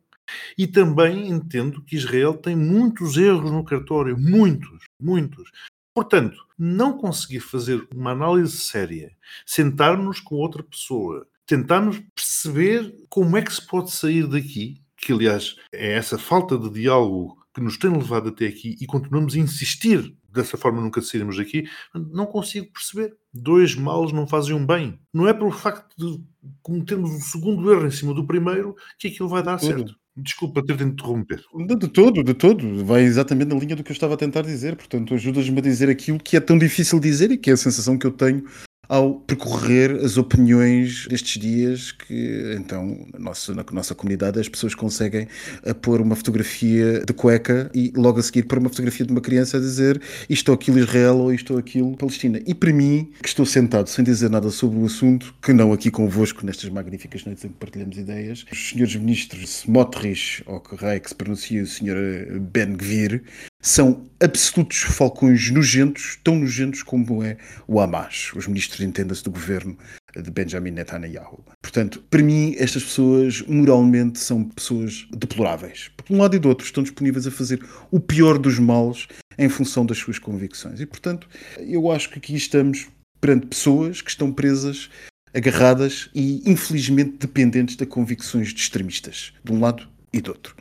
[0.57, 5.51] E também entendo que Israel tem muitos erros no cartório, muitos, muitos.
[5.93, 13.41] Portanto, não conseguir fazer uma análise séria, sentarmos com outra pessoa, tentarmos perceber como é
[13.41, 17.91] que se pode sair daqui, que aliás é essa falta de diálogo que nos tem
[17.91, 23.15] levado até aqui e continuamos a insistir dessa forma nunca sairemos daqui, não consigo perceber.
[23.33, 24.99] Dois males não fazem um bem.
[25.13, 26.23] Não é pelo facto de
[26.61, 29.95] cometermos um segundo erro em cima do primeiro que aquilo vai dar certo.
[30.15, 31.41] Desculpa ter de interromper.
[31.67, 32.85] De, de todo, de todo.
[32.85, 34.75] Vai exatamente na linha do que eu estava a tentar dizer.
[34.75, 37.97] Portanto, ajudas-me a dizer aquilo que é tão difícil dizer e que é a sensação
[37.97, 38.45] que eu tenho
[38.93, 44.75] ao percorrer as opiniões destes dias que então na nossa, na nossa comunidade as pessoas
[44.75, 45.27] conseguem
[45.65, 49.19] a pôr uma fotografia de cueca e logo a seguir pôr uma fotografia de uma
[49.19, 52.39] criança a dizer isto ou aquilo Israel ou isto ou aquilo Palestina.
[52.45, 55.89] E para mim, que estou sentado sem dizer nada sobre o assunto, que não aqui
[55.89, 61.09] convosco nestas magníficas noites em que partilhamos ideias, os senhores ministros Smotrich, ou que que
[61.09, 61.97] se pronuncia o senhor
[62.39, 63.23] Ben Gvir,
[63.63, 69.77] são absolutos falcões nojentos, tão nojentos como é o Hamas, os ministros, entenda-se, do governo
[70.13, 71.43] de Benjamin Netanyahu.
[71.61, 75.89] Portanto, para mim, estas pessoas moralmente são pessoas deploráveis.
[75.95, 79.47] Por um lado e do outro, estão disponíveis a fazer o pior dos males em
[79.47, 80.81] função das suas convicções.
[80.81, 82.89] E, portanto, eu acho que aqui estamos
[83.21, 84.89] perante pessoas que estão presas
[85.33, 90.55] agarradas e infelizmente dependentes de convicções de extremistas, de um lado e do outro.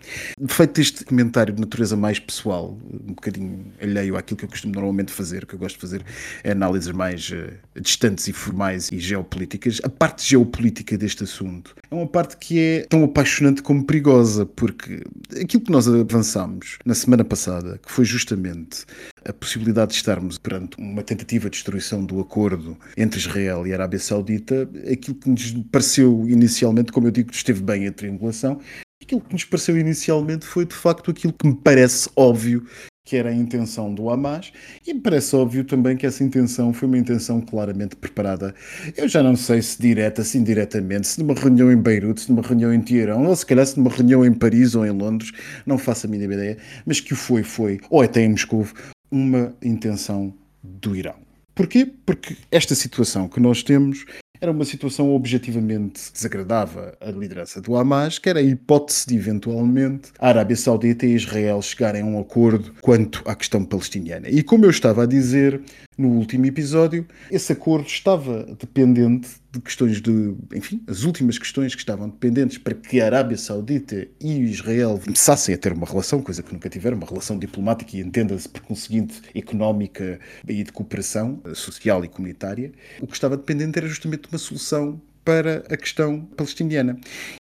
[0.48, 5.12] Feito este comentário de natureza mais pessoal, um bocadinho alheio àquilo que eu costumo normalmente
[5.12, 6.02] fazer, o que eu gosto de fazer
[6.42, 11.94] é análises mais uh, distantes e formais e geopolíticas, a parte geopolítica deste assunto é
[11.94, 15.02] uma parte que é tão apaixonante como perigosa, porque
[15.40, 18.86] aquilo que nós avançámos na semana passada, que foi justamente
[19.24, 23.76] a possibilidade de estarmos perante uma tentativa de destruição do acordo entre Israel e a
[23.76, 28.60] Arábia Saudita, aquilo que nos pareceu inicialmente, como eu digo, esteve bem a triangulação,
[29.02, 32.64] Aquilo que nos pareceu inicialmente foi de facto aquilo que me parece óbvio
[33.04, 34.52] que era a intenção do Hamas,
[34.86, 38.54] e me parece óbvio também que essa intenção foi uma intenção claramente preparada.
[38.96, 42.42] Eu já não sei se direta, se indiretamente, se numa reunião em Beirute, se numa
[42.42, 45.32] reunião em Teherão, ou se calhar se numa reunião em Paris ou em Londres,
[45.66, 48.68] não faço a mínima ideia, mas que o foi, foi, ou até em Moscou,
[49.10, 51.16] uma intenção do Irão.
[51.56, 51.90] Porquê?
[52.06, 54.06] Porque esta situação que nós temos
[54.42, 60.10] era uma situação objetivamente desagradável à liderança do Hamas, que era a hipótese de eventualmente
[60.18, 64.28] a Arábia Saudita e Israel chegarem a um acordo quanto à questão palestiniana.
[64.28, 65.62] E como eu estava a dizer
[66.02, 71.80] no último episódio, esse acordo estava dependente de questões de, enfim, as últimas questões que
[71.80, 76.42] estavam dependentes para que a Arábia Saudita e Israel começassem a ter uma relação, coisa
[76.42, 82.04] que nunca tiveram, uma relação diplomática e entenda-se por conseguinte económica e de cooperação social
[82.04, 86.98] e comunitária, o que estava dependente era justamente uma solução para a questão palestiniana.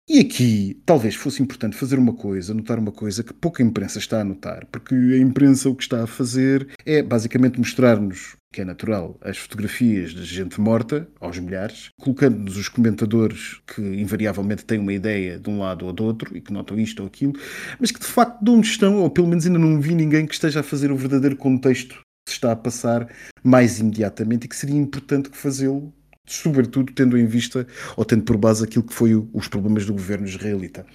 [0.09, 4.21] E aqui talvez fosse importante fazer uma coisa, notar uma coisa que pouca imprensa está
[4.21, 8.65] a notar, porque a imprensa o que está a fazer é basicamente mostrar-nos que é
[8.65, 14.93] natural, as fotografias de gente morta, aos milhares, colocando-nos os comentadores que invariavelmente têm uma
[14.93, 17.33] ideia de um lado ou do outro e que notam isto ou aquilo,
[17.79, 20.35] mas que de facto de onde estão, ou pelo menos ainda não vi ninguém que
[20.35, 23.09] esteja a fazer o verdadeiro contexto que se está a passar
[23.43, 25.95] mais imediatamente e que seria importante fazê-lo
[26.31, 27.67] sobretudo tendo em vista
[27.97, 30.87] ou tendo por base aquilo que foi os problemas do governo israelita.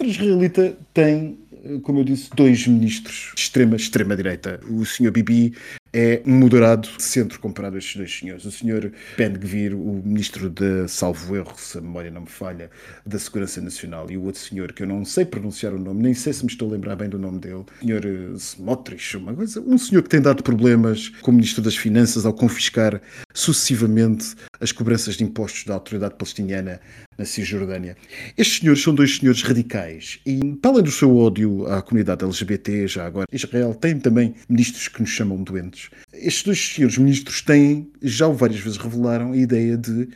[0.00, 1.38] O governo israelita tem,
[1.82, 4.60] como eu disse, dois ministros de extrema, extrema direita.
[4.68, 5.54] O senhor Bibi
[5.92, 8.44] é um moderado centro comparado a estes dois senhores.
[8.44, 12.70] O senhor Ben Gvir, o ministro de, salvo erro, se a memória não me falha,
[13.04, 16.14] da Segurança Nacional, e o outro senhor, que eu não sei pronunciar o nome, nem
[16.14, 19.34] sei se me estou a lembrar bem do nome dele, o senhor eh, Smotrich, uma
[19.34, 23.00] coisa, um senhor que tem dado problemas como ministro das Finanças ao confiscar
[23.32, 26.80] sucessivamente as cobranças de impostos da autoridade palestiniana
[27.16, 27.96] na Cisjordânia.
[28.36, 32.86] Estes senhores são dois senhores radicais e, para além do seu ódio à comunidade LGBT,
[32.86, 35.77] já agora, Israel tem também ministros que nos chamam doentes.
[36.12, 40.08] Estes dois senhores ministros têm, já várias vezes revelaram, a ideia de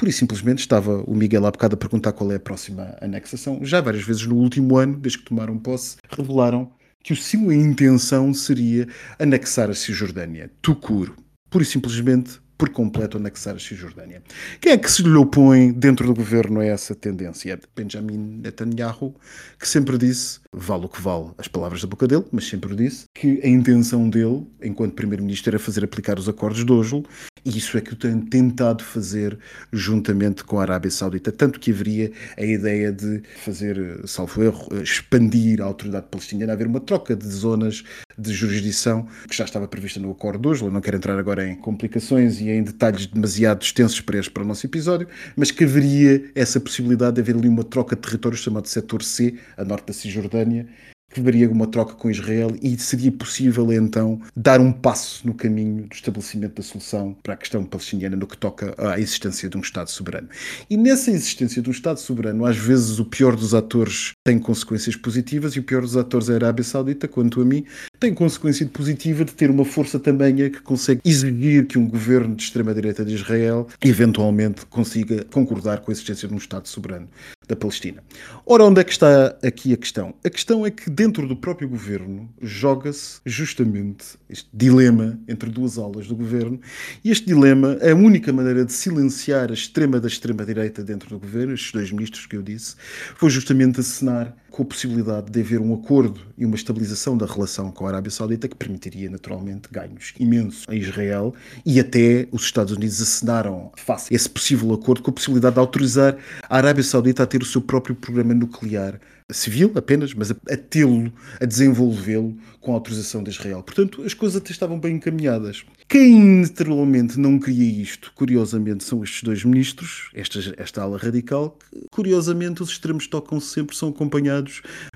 [0.00, 3.62] Pura e simplesmente estava o Miguel há bocado a perguntar qual é a próxima anexação.
[3.62, 6.72] Já várias vezes no último ano, desde que tomaram posse, revelaram
[7.04, 10.50] que o sua intenção seria anexar a Cisjordânia.
[10.62, 11.14] Tucur.
[11.50, 14.22] Pura e simplesmente por completo anexar a Cisjordânia.
[14.60, 17.58] Quem é que se lhe opõe dentro do governo a essa tendência?
[17.74, 19.14] Benjamin Netanyahu,
[19.58, 23.04] que sempre disse, vale o que vale as palavras da boca dele, mas sempre disse,
[23.14, 27.02] que a intenção dele, enquanto primeiro-ministro, era fazer aplicar os acordos de Oslo,
[27.46, 29.38] e isso é que o tem tentado fazer
[29.72, 35.62] juntamente com a Arábia Saudita, tanto que haveria a ideia de fazer, salvo erro, expandir
[35.62, 37.82] a autoridade palestiniana, haver uma troca de zonas
[38.20, 40.70] de jurisdição que já estava prevista no acordo de Oslo.
[40.70, 44.46] Não quero entrar agora em complicações e em detalhes demasiado extensos para este para o
[44.46, 48.68] nosso episódio, mas que haveria essa possibilidade de haver ali uma troca de territórios chamado
[48.68, 50.66] setor C, a norte da Cisjordânia,
[51.12, 55.88] que haveria uma troca com Israel e seria possível então dar um passo no caminho
[55.88, 59.60] do estabelecimento da solução para a questão palestiniana no que toca à existência de um
[59.60, 60.28] Estado soberano.
[60.68, 64.94] E nessa existência de um Estado soberano, às vezes o pior dos atores tem consequências
[64.96, 67.64] positivas e o pior dos atores é a Arábia Saudita, quanto a mim,
[67.98, 72.42] tem consequência positiva de ter uma força também que consegue exigir que um governo de
[72.42, 77.08] extrema-direita de Israel eventualmente consiga concordar com a existência de um Estado soberano
[77.48, 78.02] da Palestina.
[78.46, 80.14] Ora, onde é que está aqui a questão?
[80.24, 86.06] A questão é que dentro do próprio governo joga-se justamente este dilema entre duas aulas
[86.06, 86.60] do governo
[87.02, 91.54] e este dilema, a única maneira de silenciar a extrema da extrema-direita dentro do governo,
[91.54, 92.76] estes dois ministros que eu disse,
[93.16, 93.80] foi justamente
[94.10, 97.88] kızlar com a possibilidade de haver um acordo e uma estabilização da relação com a
[97.88, 101.34] Arábia Saudita que permitiria naturalmente ganhos imensos a Israel
[101.64, 105.60] e até os Estados Unidos acenaram face a esse possível acordo com a possibilidade de
[105.60, 106.16] autorizar
[106.48, 109.00] a Arábia Saudita a ter o seu próprio programa nuclear
[109.32, 113.62] civil apenas, mas a, a tê-lo, a desenvolvê-lo com a autorização de Israel.
[113.62, 115.64] Portanto, as coisas até estavam bem encaminhadas.
[115.88, 121.88] Quem naturalmente não queria isto, curiosamente, são estes dois ministros, esta, esta ala radical, que
[121.90, 124.39] curiosamente os extremos tocam sempre, são acompanhados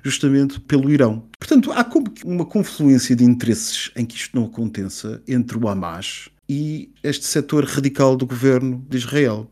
[0.02, 1.24] justamente pelo Irão.
[1.38, 1.86] Portanto, há
[2.24, 7.64] uma confluência de interesses em que isto não aconteça entre o Hamas, e este setor
[7.64, 9.48] radical do governo de Israel.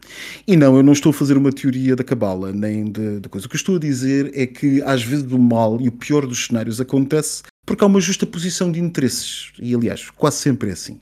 [0.46, 3.46] E não, eu não estou a fazer uma teoria da cabala, nem de coisa.
[3.46, 6.46] O que estou a dizer é que às vezes o mal e o pior dos
[6.46, 9.52] cenários acontece porque há uma justa posição de interesses.
[9.58, 11.00] E aliás, quase sempre é assim.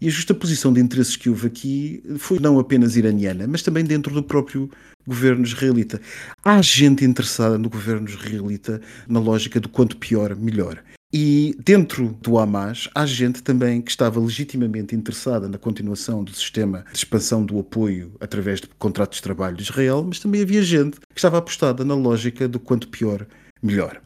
[0.00, 3.84] E a justa posição de interesses que houve aqui foi não apenas iraniana, mas também
[3.84, 4.68] dentro do próprio
[5.06, 6.00] governo israelita.
[6.44, 10.82] Há gente interessada no governo israelita na lógica do quanto pior, melhor.
[11.14, 16.86] E dentro do Hamas há gente também que estava legitimamente interessada na continuação do sistema
[16.90, 20.98] de expansão do apoio através de contratos de trabalho de Israel, mas também havia gente
[20.98, 23.26] que estava apostada na lógica do quanto pior,
[23.62, 24.00] melhor.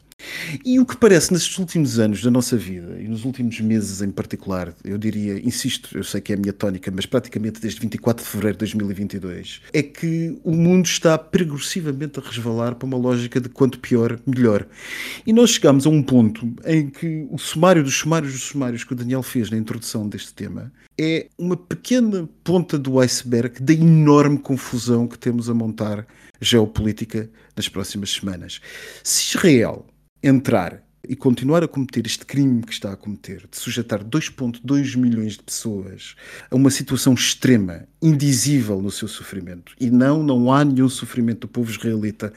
[0.65, 4.09] E o que parece nestes últimos anos da nossa vida, e nos últimos meses em
[4.09, 8.23] particular, eu diria, insisto, eu sei que é a minha tónica, mas praticamente desde 24
[8.23, 13.39] de fevereiro de 2022, é que o mundo está progressivamente a resvalar para uma lógica
[13.39, 14.65] de quanto pior, melhor.
[15.25, 18.93] E nós chegamos a um ponto em que o sumário dos sumários dos sumários que
[18.93, 24.39] o Daniel fez na introdução deste tema é uma pequena ponta do iceberg da enorme
[24.39, 26.07] confusão que temos a montar
[26.41, 28.59] geopolítica nas próximas semanas.
[29.03, 29.85] Se Israel
[30.21, 35.33] entrar e continuar a cometer este crime que está a cometer, de sujeitar 2,2 milhões
[35.33, 36.15] de pessoas
[36.49, 39.73] a uma situação extrema, indizível no seu sofrimento.
[39.79, 42.31] E não, não há nenhum sofrimento do povo israelita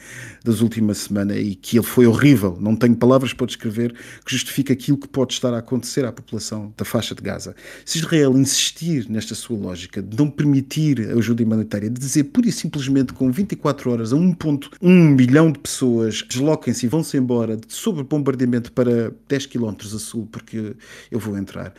[0.44, 2.56] das últimas semanas e que ele foi horrível.
[2.60, 3.92] Não tenho palavras para descrever
[4.24, 7.54] que justifique aquilo que pode estar a acontecer à população da faixa de Gaza.
[7.84, 12.48] Se Israel insistir nesta sua lógica de não permitir a ajuda humanitária, de dizer pura
[12.48, 18.02] e simplesmente com 24 horas a 1,1 milhão de pessoas desloquem-se e vão-se embora sob
[18.02, 20.74] bombardeamento para 10 km a sul, porque
[21.10, 21.74] eu vou entrar,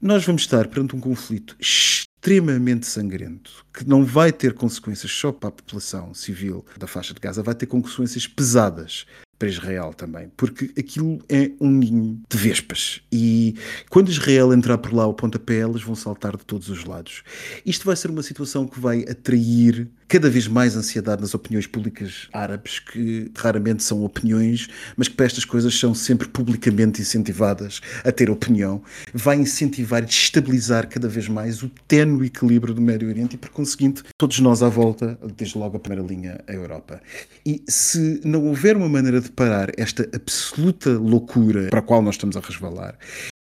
[0.00, 5.48] nós vamos estar perante um conflito extremamente sangrento, que não vai ter consequências só para
[5.48, 9.06] a população civil da faixa de Gaza, vai ter consequências pesadas
[9.38, 13.54] para Israel também, porque aquilo é um ninho de vespas e
[13.90, 17.22] quando Israel entrar por lá ao pontapé, elas vão saltar de todos os lados.
[17.64, 22.28] Isto vai ser uma situação que vai atrair cada vez mais ansiedade nas opiniões públicas
[22.32, 28.12] árabes, que raramente são opiniões, mas que para estas coisas são sempre publicamente incentivadas a
[28.12, 33.34] ter opinião, vai incentivar e destabilizar cada vez mais o ténue equilíbrio do Médio Oriente
[33.34, 37.00] e, por conseguinte, todos nós à volta, desde logo a primeira linha, a Europa.
[37.44, 42.14] E se não houver uma maneira de parar esta absoluta loucura para a qual nós
[42.14, 42.98] estamos a resvalar,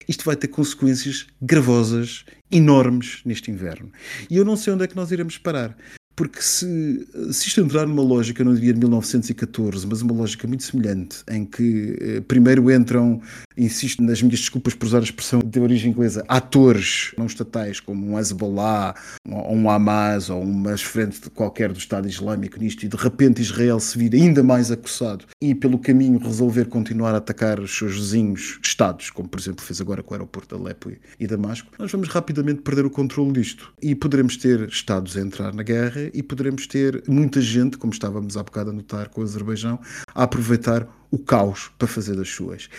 [0.07, 3.91] isto vai ter consequências gravosas, enormes neste inverno.
[4.29, 5.75] E eu não sei onde é que nós iremos parar.
[6.15, 10.63] Porque se, se isto entrar numa lógica, não diria de 1914, mas uma lógica muito
[10.63, 13.19] semelhante, em que eh, primeiro entram,
[13.57, 18.05] insisto nas minhas desculpas por usar a expressão de origem inglesa, atores não estatais, como
[18.05, 18.93] um Hezbollah,
[19.27, 23.41] ou um Hamas, ou uma frente de qualquer do Estado Islâmico nisto, e de repente
[23.41, 27.95] Israel se vir ainda mais acossado e pelo caminho resolver continuar a atacar os seus
[27.95, 31.91] vizinhos Estados, como por exemplo fez agora com o aeroporto de Alepo e Damasco, nós
[31.91, 33.73] vamos rapidamente perder o controle disto.
[33.81, 38.35] E poderemos ter Estados a entrar na guerra e poderemos ter muita gente, como estávamos
[38.35, 39.79] há bocado a notar com o Azerbaijão,
[40.13, 42.69] a aproveitar o caos para fazer das suas.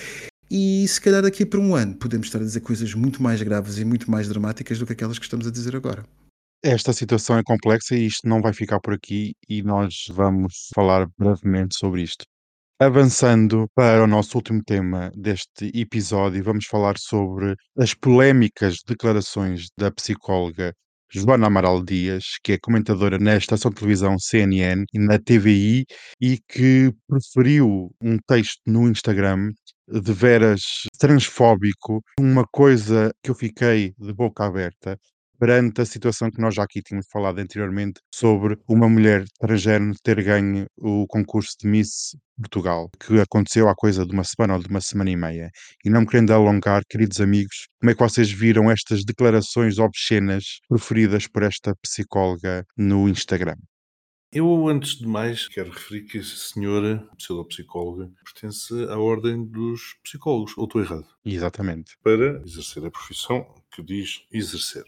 [0.50, 3.78] E se calhar daqui para um ano podemos estar a dizer coisas muito mais graves
[3.78, 6.04] e muito mais dramáticas do que aquelas que estamos a dizer agora.
[6.62, 11.06] Esta situação é complexa e isto não vai ficar por aqui e nós vamos falar
[11.18, 12.24] brevemente sobre isto.
[12.80, 19.90] Avançando para o nosso último tema deste episódio, vamos falar sobre as polémicas declarações da
[19.90, 20.74] psicóloga
[21.14, 25.86] Joana Amaral Dias, que é comentadora na estação de televisão CNN e na TVI
[26.20, 29.52] e que preferiu um texto no Instagram
[29.86, 30.62] de veras
[30.98, 34.98] transfóbico, uma coisa que eu fiquei de boca aberta
[35.38, 40.22] perante a situação que nós já aqui tínhamos falado anteriormente sobre uma mulher transgénero ter
[40.22, 44.68] ganho o concurso de Miss Portugal, que aconteceu há coisa de uma semana ou de
[44.68, 45.50] uma semana e meia.
[45.84, 50.60] E não me querendo alongar, queridos amigos, como é que vocês viram estas declarações obscenas
[50.68, 53.56] proferidas por esta psicóloga no Instagram?
[54.36, 60.58] Eu, antes de mais, quero referir que essa senhora, pseudopsicóloga, pertence à ordem dos psicólogos,
[60.58, 61.06] ou estou errado?
[61.24, 61.92] Exatamente.
[62.02, 64.82] Para exercer a profissão que diz exercer.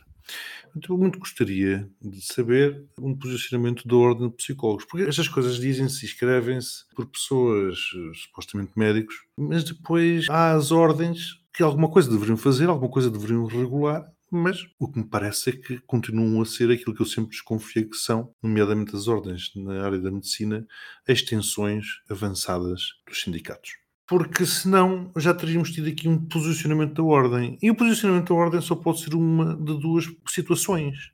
[0.89, 6.05] Eu muito gostaria de saber um posicionamento da ordem de psicólogos, porque estas coisas dizem-se
[6.05, 12.37] escrevem-se por pessoas eh, supostamente médicos, mas depois há as ordens que alguma coisa deveriam
[12.37, 16.71] fazer, alguma coisa deveriam regular, mas o que me parece é que continuam a ser
[16.71, 20.67] aquilo que eu sempre desconfiei que são, nomeadamente as ordens na área da medicina,
[21.09, 27.59] extensões avançadas dos sindicatos porque senão já teríamos tido aqui um posicionamento da ordem.
[27.61, 31.11] E o posicionamento da ordem só pode ser uma de duas situações.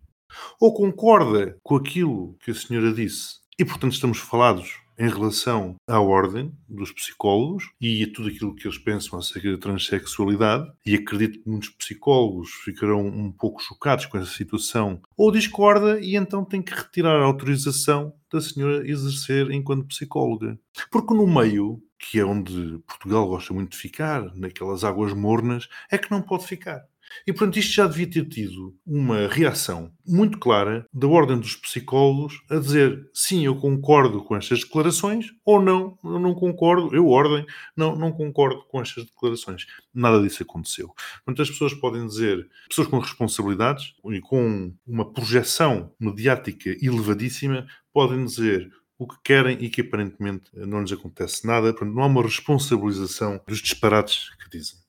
[0.60, 6.00] Ou concorda com aquilo que a senhora disse, e portanto estamos falados em relação à
[6.00, 11.42] ordem dos psicólogos e a tudo aquilo que eles pensam acerca da transexualidade, e acredito
[11.42, 16.62] que muitos psicólogos ficarão um pouco chocados com essa situação, ou discorda e então tem
[16.62, 20.58] que retirar a autorização da senhora exercer enquanto psicóloga.
[20.90, 25.96] Porque no meio que é onde Portugal gosta muito de ficar, naquelas águas mornas, é
[25.96, 26.84] que não pode ficar.
[27.26, 32.42] E, portanto, isto já devia ter tido uma reação muito clara da ordem dos psicólogos
[32.50, 37.46] a dizer sim, eu concordo com estas declarações ou não, eu não concordo, eu, ordem,
[37.76, 39.66] não, não concordo com estas declarações.
[39.94, 40.88] Nada disso aconteceu.
[41.24, 48.24] Portanto, as pessoas podem dizer, pessoas com responsabilidades e com uma projeção mediática elevadíssima, podem
[48.24, 51.72] dizer o que querem e que aparentemente não lhes acontece nada.
[51.72, 54.81] Portanto, não há uma responsabilização dos disparates que dizem.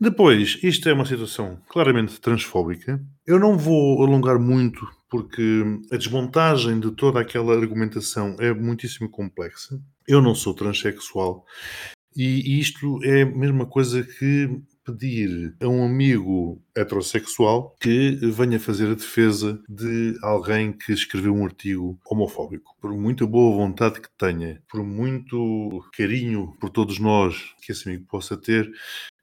[0.00, 3.00] Depois, isto é uma situação claramente transfóbica.
[3.26, 9.80] Eu não vou alongar muito porque a desmontagem de toda aquela argumentação é muitíssimo complexa.
[10.06, 11.44] Eu não sou transexual
[12.16, 18.90] e isto é a mesma coisa que pedir a um amigo heterossexual que venha fazer
[18.90, 22.74] a defesa de alguém que escreveu um artigo homofóbico.
[22.80, 28.06] Por muita boa vontade que tenha, por muito carinho por todos nós que esse amigo
[28.08, 28.68] possa ter,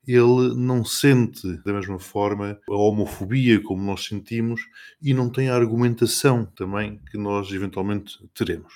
[0.08, 4.62] ele não sente da mesma forma a homofobia como nós sentimos
[5.01, 8.74] e não tem a argumentação também que nós eventualmente teremos.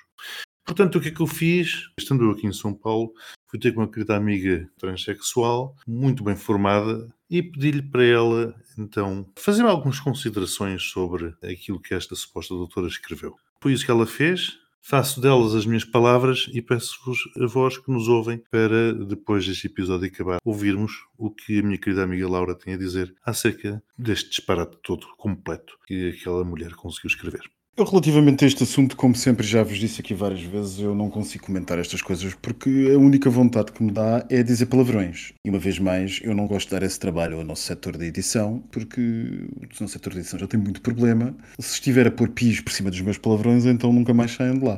[0.66, 1.90] Portanto, o que é que eu fiz?
[2.00, 3.12] Estando eu aqui em São Paulo,
[3.48, 9.28] fui ter com uma querida amiga transexual, muito bem formada, e pedi-lhe para ela, então,
[9.36, 13.36] fazer algumas considerações sobre aquilo que esta suposta doutora escreveu.
[13.62, 14.60] Foi isso que ela fez.
[14.82, 19.68] Faço delas as minhas palavras e peço-vos a vós que nos ouvem para, depois deste
[19.68, 24.30] episódio acabar, ouvirmos o que a minha querida amiga Laura tem a dizer acerca deste
[24.30, 27.50] disparate todo completo que aquela mulher conseguiu escrever.
[27.80, 31.10] Eu, relativamente a este assunto, como sempre já vos disse aqui várias vezes, eu não
[31.10, 35.32] consigo comentar estas coisas porque a única vontade que me dá é dizer palavrões.
[35.46, 38.04] E uma vez mais, eu não gosto de dar esse trabalho ao nosso setor de
[38.04, 41.34] edição porque o nosso setor de edição já tem muito problema.
[41.58, 44.66] Se estiver a pôr pios por cima dos meus palavrões, então nunca mais saem de
[44.66, 44.78] lá.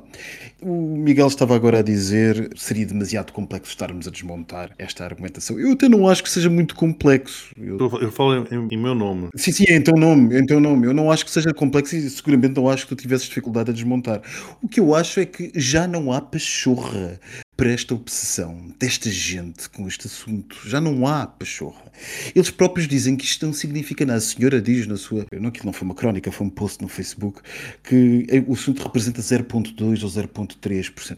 [0.61, 5.59] O Miguel estava agora a dizer seria demasiado complexo estarmos a desmontar esta argumentação.
[5.59, 7.49] Eu até não acho que seja muito complexo.
[7.57, 9.29] Eu, eu falo em, em, meu nome.
[9.35, 10.85] Sim, sim, é em teu nome, em teu nome.
[10.85, 13.73] Eu não acho que seja complexo e seguramente não acho que tu tivesses dificuldade a
[13.73, 14.21] desmontar.
[14.61, 17.19] O que eu acho é que já não há pachorra
[17.61, 20.57] para esta obsessão desta gente com este assunto.
[20.65, 21.91] Já não há pachorra.
[22.33, 24.17] Eles próprios dizem que isto não significa nada.
[24.17, 25.27] A senhora diz na sua.
[25.31, 27.39] Não, aquilo não foi uma crónica, foi um post no Facebook
[27.83, 31.17] que o assunto representa 0,2% ou 0,3%.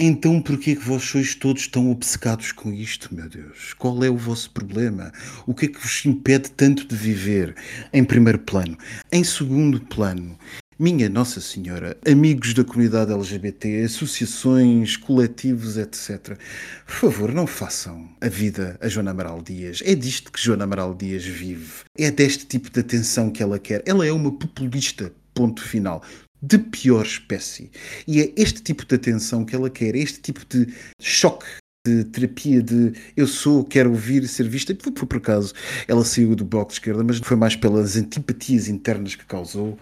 [0.00, 3.74] Então porquê é que vós sois todos tão obcecados com isto, meu Deus?
[3.74, 5.12] Qual é o vosso problema?
[5.46, 7.54] O que é que vos impede tanto de viver?
[7.92, 8.78] Em primeiro plano.
[9.12, 10.38] Em segundo plano,
[10.78, 16.36] minha Nossa Senhora, amigos da comunidade LGBT, associações, coletivos, etc.
[16.84, 19.82] Por favor, não façam a vida a Joana Amaral Dias.
[19.84, 21.84] É disto que Joana Amaral Dias vive.
[21.96, 23.82] É deste tipo de atenção que ela quer.
[23.86, 26.02] Ela é uma populista, ponto final
[26.42, 27.70] de pior espécie.
[28.06, 31.46] E é este tipo de atenção que ela quer, este tipo de choque
[31.86, 34.76] de terapia de eu sou, quero ouvir, ser vista.
[34.80, 35.54] Foi por acaso
[35.86, 39.78] ela saiu do bloco de esquerda, mas foi mais pelas antipatias internas que causou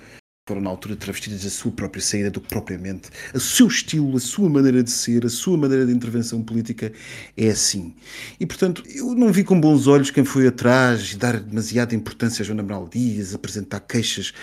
[0.53, 4.21] foram na altura travestidas a sua própria saída do que propriamente o seu estilo, a
[4.21, 6.93] sua maneira de ser, a sua maneira de intervenção política
[7.35, 7.95] é assim.
[8.39, 12.43] E portanto, eu não vi com bons olhos quem foi atrás e dar demasiada importância
[12.43, 14.35] a Joana Amaral Dias, apresentar queixas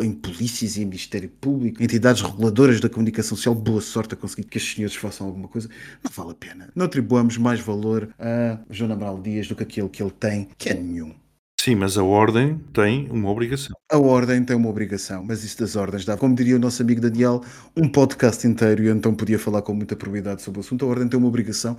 [0.00, 4.44] em polícias e em Ministério Público, entidades reguladoras da comunicação social, boa sorte a conseguir
[4.44, 5.68] que estes senhores façam alguma coisa.
[6.04, 6.68] Não vale a pena.
[6.76, 10.68] Não atribuamos mais valor a Joana Amaral Dias do que aquele que ele tem, que
[10.68, 11.25] é nenhum.
[11.60, 13.76] Sim, mas a ordem tem uma obrigação.
[13.90, 17.00] A ordem tem uma obrigação, mas isso das ordens dá, como diria o nosso amigo
[17.00, 17.42] Daniel,
[17.76, 20.84] um podcast inteiro e então podia falar com muita probabilidade sobre o assunto.
[20.84, 21.76] A ordem tem uma obrigação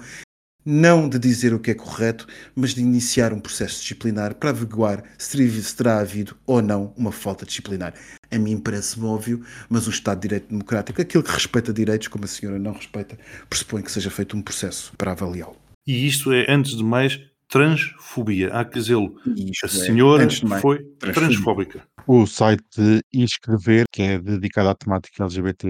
[0.69, 5.01] não de dizer o que é correto, mas de iniciar um processo disciplinar para averiguar
[5.17, 7.93] se terá havido ou não uma falta disciplinar.
[8.29, 12.25] A mim parece-me óbvio, mas o Estado de Direito Democrático, aquele que respeita direitos, como
[12.25, 13.17] a senhora não respeita,
[13.49, 15.55] pressupõe que seja feito um processo para avaliá-lo.
[15.87, 17.17] E isto é, antes de mais,
[17.49, 18.53] transfobia.
[18.53, 19.15] Há que dizê-lo.
[19.25, 21.83] A é, senhora é, foi transfóbica.
[22.05, 25.67] O site Inscrever, que é dedicado à temática LGBT,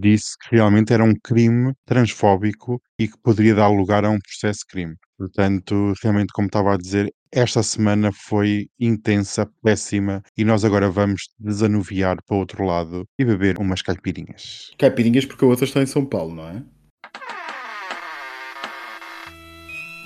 [0.00, 4.60] disse que realmente era um crime transfóbico e que poderia dar lugar a um processo
[4.60, 4.94] de crime.
[5.16, 11.22] Portanto, realmente, como estava a dizer, esta semana foi intensa, péssima, e nós agora vamos
[11.38, 14.70] desanuviar para o outro lado e beber umas caipirinhas.
[14.78, 16.62] Caipirinhas porque a outra está em São Paulo, não é?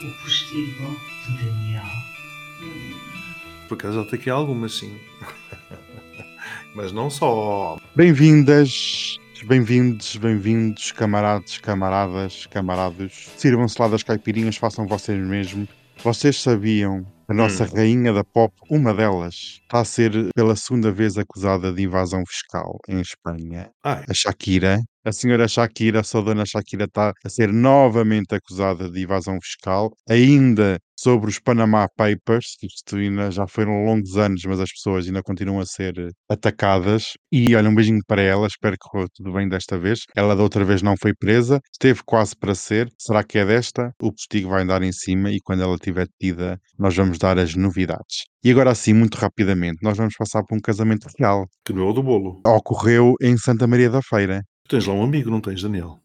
[0.07, 1.85] O postigo de Daniel.
[3.69, 4.99] Por acaso tem aqui algumas, sim.
[6.75, 7.79] Mas não só.
[7.95, 13.29] Bem-vindas, bem-vindos, bem-vindos, camaradas, camaradas, camarados.
[13.37, 15.69] Sirvam-se lá das caipirinhas, façam vocês mesmos.
[16.03, 17.69] Vocês sabiam a nossa hum.
[17.75, 22.79] rainha da pop, uma delas, está a ser pela segunda vez acusada de invasão fiscal
[22.89, 23.71] em Espanha.
[23.83, 24.05] Ai.
[24.09, 29.39] A Shakira, a senhora Shakira, a dona Shakira, está a ser novamente acusada de evasão
[29.43, 35.07] fiscal, ainda sobre os Panama Papers, isto ainda já foram longos anos, mas as pessoas
[35.07, 35.95] ainda continuam a ser
[36.31, 37.15] atacadas.
[37.31, 40.01] E olha, um beijinho para ela, espero que corra tudo bem desta vez.
[40.15, 42.89] Ela da outra vez não foi presa, esteve quase para ser.
[42.97, 43.93] Será que é desta?
[44.01, 47.57] O postigo vai andar em cima e quando ela estiver detida, nós vamos dar as
[47.57, 48.27] novidades.
[48.45, 51.47] E agora sim, muito rapidamente, nós vamos passar por um casamento real.
[51.65, 52.41] Que não é o do bolo.
[52.47, 56.01] Ocorreu em Santa Maria da Feira Tens lá um amigo, não tens, Daniel?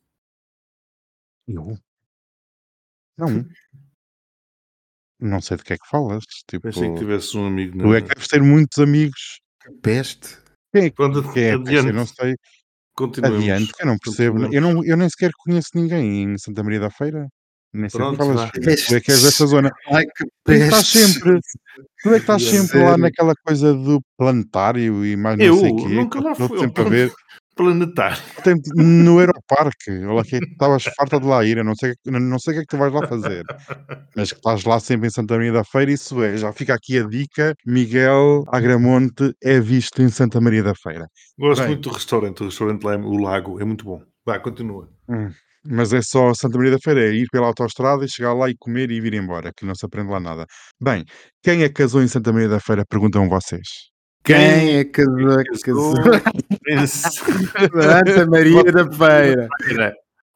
[1.47, 1.77] Eu?
[3.17, 3.27] Não.
[5.19, 6.23] Não sei de que é que falas.
[6.49, 7.79] Tipo, Pensei que tivesses um amigo.
[7.79, 9.39] tu é que deves ter muitos amigos.
[9.81, 10.37] Peste.
[10.73, 11.57] Quem é que Pronto, quem é?
[11.57, 11.91] Pois, eu adiante.
[11.95, 12.35] não sei.
[12.95, 13.39] Continuemos.
[13.39, 14.53] Adiante, que eu não percebo.
[14.53, 17.27] Eu, não, eu nem sequer conheço ninguém em Santa Maria da Feira.
[17.73, 18.35] Nem sei Pronto, falas.
[18.35, 18.51] vá.
[18.51, 19.71] Tu é que és dessa zona.
[19.91, 21.39] Ai, que Tu é que estás sempre,
[22.01, 25.71] tu é que estás sempre lá naquela coisa do planetário e mais não Eu sei
[25.71, 25.87] o quê.
[25.95, 27.11] nunca lá fui sempre a ver.
[27.55, 28.17] planetário.
[28.75, 32.55] No Aeroparque, olha que estavas farta de lá ir, eu não sei, não sei o
[32.55, 33.43] que é que tu vais lá fazer,
[34.15, 36.99] mas que estás lá sempre em Santa Maria da Feira, isso é, já fica aqui
[36.99, 41.07] a dica, Miguel Agramonte é visto em Santa Maria da Feira.
[41.37, 41.69] Gosto Bem.
[41.69, 42.41] muito do restaurante.
[42.43, 44.01] O restaurante lá, é- o Lago, é muito bom.
[44.25, 44.87] Vá, continua.
[45.09, 45.31] Hum,
[45.69, 48.55] Mas é só Santa Maria da Feira, é ir pela autoestrada e chegar lá e
[48.57, 50.45] comer e vir embora, que não se aprende lá nada.
[50.81, 51.03] Bem,
[51.43, 53.67] quem é que casou em Santa Maria da Feira, perguntam vocês.
[54.23, 55.03] Quem é que
[55.65, 55.93] casou?
[56.87, 59.47] Santa Maria da Feira.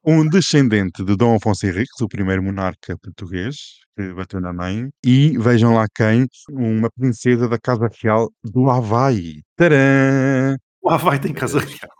[0.04, 3.56] Um descendente de Dom Afonso Henriques, o primeiro monarca português,
[3.96, 9.44] que bateu na mãe, e vejam lá quem, uma princesa da Casa Real do Havaí.
[9.56, 10.56] Tadã!
[10.84, 11.92] Lá vai, tem casa real.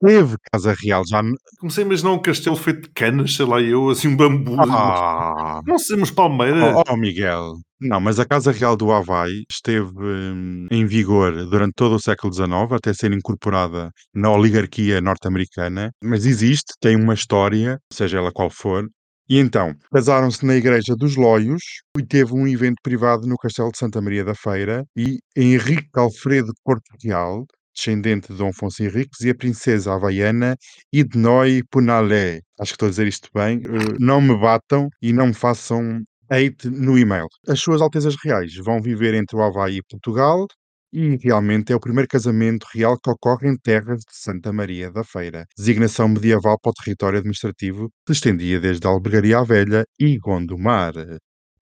[0.00, 1.20] Teve Casa Real já.
[1.58, 4.54] Comecei a imaginar um castelo feito de canas, sei lá eu, assim um bambu.
[4.60, 5.60] Ah!
[5.66, 6.76] Não sei, mas palmeira.
[6.76, 7.54] Oh, oh, Miguel.
[7.80, 12.32] Não, mas a Casa Real do Havaí esteve hum, em vigor durante todo o século
[12.32, 18.50] XIX, até ser incorporada na oligarquia norte-americana, mas existe, tem uma história, seja ela qual
[18.50, 18.84] for.
[19.30, 21.62] E então, casaram-se na Igreja dos Loios
[21.98, 26.50] e teve um evento privado no Castelo de Santa Maria da Feira e Henrique Alfredo
[26.64, 27.44] Porto Real,
[27.78, 30.56] descendente de Dom Afonso Henriques, e a princesa havaiana
[30.92, 32.40] Idnoi Punalé.
[32.60, 33.58] Acho que estou a dizer isto bem.
[33.64, 37.26] Eh, Não me batam e não me façam hate no e-mail.
[37.48, 40.46] As suas Altezas Reais vão viver entre o Havaí e Portugal
[40.92, 45.04] e realmente é o primeiro casamento real que ocorre em terras de Santa Maria da
[45.04, 45.46] Feira.
[45.56, 50.94] Designação medieval para o território administrativo que estendia desde a Albergaria à Velha e Gondomar.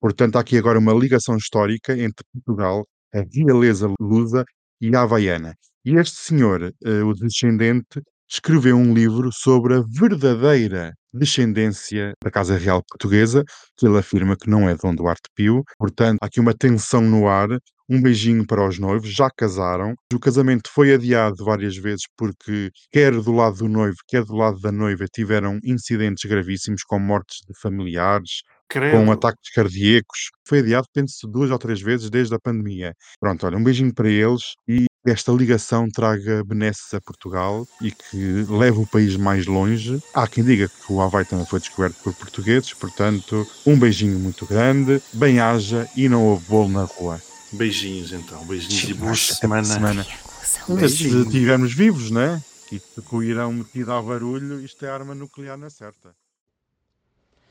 [0.01, 4.45] Portanto, há aqui agora uma ligação histórica entre Portugal, a realeza lusa
[4.81, 5.55] e a havaiana.
[5.87, 12.59] E este senhor, eh, o descendente, escreveu um livro sobre a verdadeira descendência da Casa
[12.59, 13.45] Real Portuguesa,
[13.76, 15.62] que ele afirma que não é Dom Duarte Pio.
[15.78, 17.51] Portanto, há aqui uma tensão no ar.
[17.89, 19.95] Um beijinho para os noivos, já casaram.
[20.12, 24.59] O casamento foi adiado várias vezes porque, quer do lado do noivo, quer do lado
[24.59, 28.97] da noiva, tiveram incidentes gravíssimos, com mortes de familiares, Credo.
[28.97, 30.30] com ataques cardíacos.
[30.49, 32.93] Foi adiado, penso, duas ou três vezes desde a pandemia.
[33.20, 38.45] Pronto, olha, um beijinho para eles e esta ligação traga benesses a Portugal e que
[38.49, 40.03] leve o país mais longe.
[40.13, 44.45] Há quem diga que o Havaí também foi descoberto por portugueses, portanto, um beijinho muito
[44.47, 47.21] grande, bem-haja e não houve bolo na rua.
[47.53, 49.65] Beijinhos então, beijinhos e boa Até semana.
[49.65, 50.07] semana.
[50.89, 52.43] Se estivermos vivos, né?
[52.73, 56.15] E se com o Irão metido ao barulho, isto é arma nuclear na certa.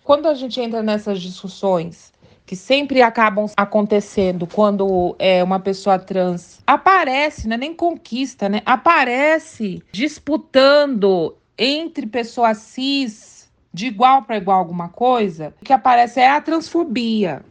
[0.03, 2.11] Quando a gente entra nessas discussões
[2.45, 8.61] que sempre acabam acontecendo quando é uma pessoa trans aparece, não é nem conquista, né?
[8.65, 16.29] Aparece disputando entre pessoas cis de igual para igual alguma coisa, o que aparece é
[16.29, 17.43] a transfobia.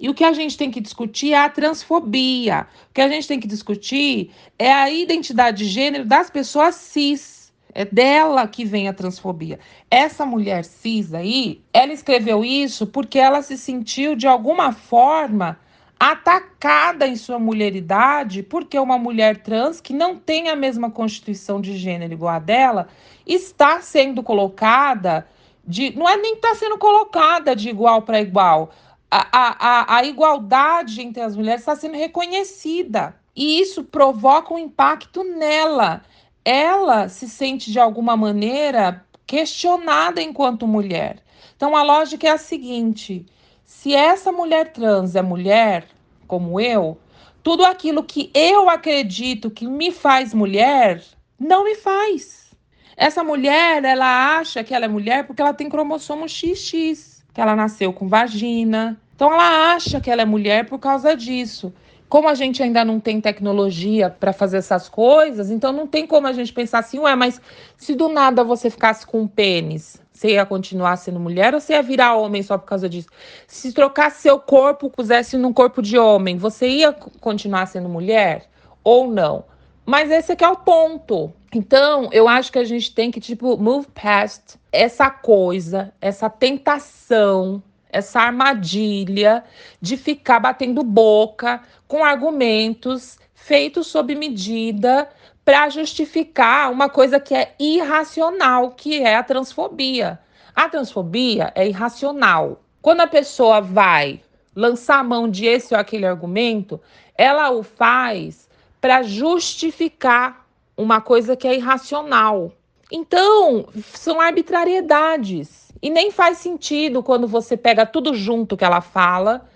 [0.00, 2.66] E o que a gente tem que discutir é a transfobia.
[2.90, 7.37] O que a gente tem que discutir é a identidade de gênero das pessoas cis.
[7.78, 9.60] É dela que vem a transfobia.
[9.88, 15.56] Essa mulher cis aí, ela escreveu isso porque ela se sentiu de alguma forma
[15.96, 21.76] atacada em sua mulheridade, porque uma mulher trans que não tem a mesma constituição de
[21.76, 22.88] gênero igual a dela
[23.24, 25.28] está sendo colocada
[25.64, 25.96] de.
[25.96, 28.70] Não é nem está sendo colocada de igual para igual.
[29.08, 33.14] A, a, a igualdade entre as mulheres está sendo reconhecida.
[33.36, 36.02] E isso provoca um impacto nela.
[36.50, 41.18] Ela se sente de alguma maneira questionada enquanto mulher.
[41.54, 43.26] Então a lógica é a seguinte:
[43.66, 45.84] se essa mulher trans é mulher,
[46.26, 46.96] como eu,
[47.42, 51.04] tudo aquilo que eu acredito que me faz mulher,
[51.38, 52.50] não me faz.
[52.96, 57.54] Essa mulher, ela acha que ela é mulher porque ela tem cromossomo XX, que ela
[57.54, 58.98] nasceu com vagina.
[59.14, 61.74] Então ela acha que ela é mulher por causa disso.
[62.08, 66.26] Como a gente ainda não tem tecnologia para fazer essas coisas, então não tem como
[66.26, 67.40] a gente pensar assim, ué, mas
[67.76, 71.74] se do nada você ficasse com um pênis, você ia continuar sendo mulher ou você
[71.74, 73.08] ia virar homem só por causa disso?
[73.46, 78.46] Se trocasse seu corpo, pusesse num corpo de homem, você ia continuar sendo mulher
[78.82, 79.44] ou não?
[79.84, 81.32] Mas esse aqui é o ponto.
[81.54, 87.62] Então, eu acho que a gente tem que, tipo, move past essa coisa, essa tentação,
[87.90, 89.44] essa armadilha
[89.80, 95.08] de ficar batendo boca com argumentos feitos sob medida
[95.44, 100.18] para justificar uma coisa que é irracional, que é a transfobia.
[100.54, 102.60] A transfobia é irracional.
[102.82, 104.20] Quando a pessoa vai
[104.54, 106.80] lançar a mão de esse ou aquele argumento,
[107.16, 108.48] ela o faz
[108.80, 112.52] para justificar uma coisa que é irracional.
[112.90, 115.67] Então, são arbitrariedades.
[115.82, 119.48] E nem faz sentido quando você pega tudo junto que ela fala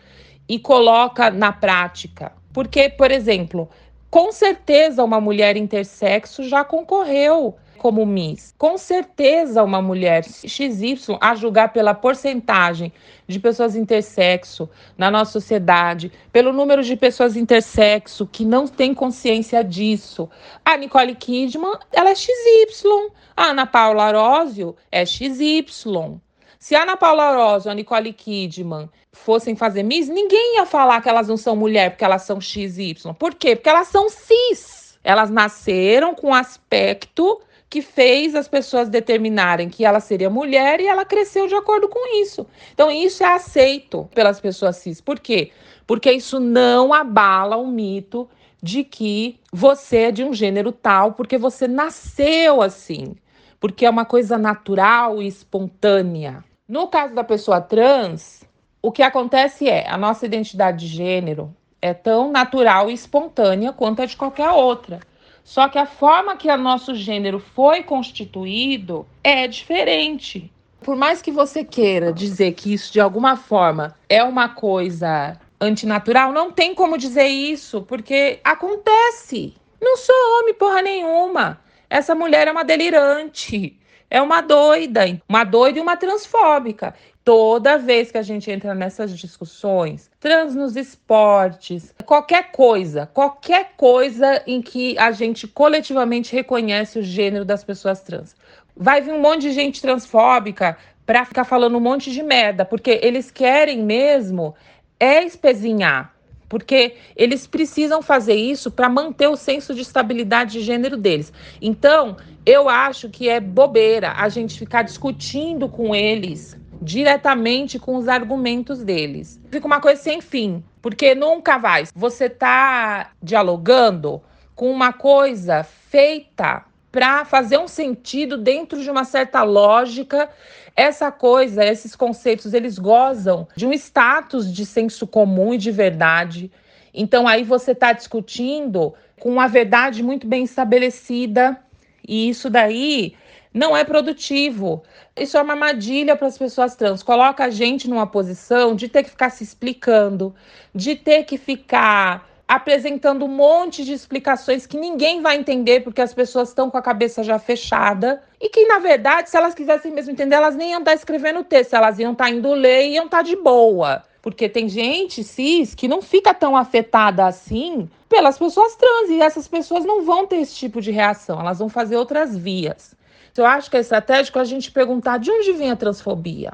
[0.48, 2.32] e coloca na prática.
[2.52, 3.68] Porque, por exemplo,
[4.10, 8.54] com certeza uma mulher intersexo já concorreu como Miss.
[8.56, 12.92] Com certeza uma mulher XY, a julgar pela porcentagem
[13.26, 19.64] de pessoas intersexo na nossa sociedade, pelo número de pessoas intersexo que não tem consciência
[19.64, 20.30] disso.
[20.64, 23.10] A Nicole Kidman, ela é XY.
[23.36, 26.20] A Ana Paula Arósio é XY.
[26.60, 31.08] Se a Ana Paula Arósio, a Nicole Kidman fossem fazer Miss, ninguém ia falar que
[31.08, 32.94] elas não são mulher porque elas são XY.
[33.18, 33.56] Por quê?
[33.56, 34.96] Porque elas são cis.
[35.02, 37.40] Elas nasceram com aspecto
[37.72, 42.20] que fez as pessoas determinarem que ela seria mulher e ela cresceu de acordo com
[42.20, 42.46] isso.
[42.74, 45.00] Então, isso é aceito pelas pessoas cis.
[45.00, 45.52] Por quê?
[45.86, 48.28] Porque isso não abala o mito
[48.62, 53.16] de que você é de um gênero tal, porque você nasceu assim,
[53.58, 56.44] porque é uma coisa natural e espontânea.
[56.68, 58.44] No caso da pessoa trans,
[58.82, 64.02] o que acontece é a nossa identidade de gênero é tão natural e espontânea quanto
[64.02, 65.00] a de qualquer outra.
[65.44, 70.52] Só que a forma que o nosso gênero foi constituído é diferente.
[70.80, 76.32] Por mais que você queira dizer que isso de alguma forma é uma coisa antinatural,
[76.32, 79.54] não tem como dizer isso, porque acontece.
[79.80, 81.60] Não sou homem porra nenhuma.
[81.88, 83.78] Essa mulher é uma delirante,
[84.10, 86.94] é uma doida, uma doida e uma transfóbica.
[87.24, 94.42] Toda vez que a gente entra nessas discussões, trans nos esportes, qualquer coisa, qualquer coisa
[94.44, 98.34] em que a gente coletivamente reconhece o gênero das pessoas trans,
[98.76, 102.98] vai vir um monte de gente transfóbica para ficar falando um monte de merda, porque
[103.00, 104.56] eles querem mesmo
[104.98, 106.12] é espezinhar,
[106.48, 111.32] porque eles precisam fazer isso para manter o senso de estabilidade de gênero deles.
[111.60, 118.08] Então, eu acho que é bobeira a gente ficar discutindo com eles diretamente com os
[118.08, 119.40] argumentos deles.
[119.50, 121.84] Fica uma coisa sem fim, porque nunca vai.
[121.94, 124.20] Você tá dialogando
[124.54, 130.28] com uma coisa feita para fazer um sentido dentro de uma certa lógica.
[130.76, 136.50] Essa coisa, esses conceitos, eles gozam de um status de senso comum e de verdade.
[136.92, 141.58] Então aí você está discutindo com uma verdade muito bem estabelecida
[142.06, 143.14] e isso daí
[143.52, 144.82] não é produtivo.
[145.16, 147.02] Isso é uma armadilha para as pessoas trans.
[147.02, 150.34] Coloca a gente numa posição de ter que ficar se explicando,
[150.74, 156.12] de ter que ficar apresentando um monte de explicações que ninguém vai entender porque as
[156.12, 160.12] pessoas estão com a cabeça já fechada e que na verdade, se elas quisessem mesmo
[160.12, 163.06] entender, elas nem iam estar escrevendo o texto, elas iam estar indo ler e iam
[163.06, 164.02] estar de boa.
[164.20, 169.48] Porque tem gente cis que não fica tão afetada assim pelas pessoas trans e essas
[169.48, 172.94] pessoas não vão ter esse tipo de reação, elas vão fazer outras vias.
[173.36, 176.52] Eu acho que é estratégico a gente perguntar de onde vem a transfobia.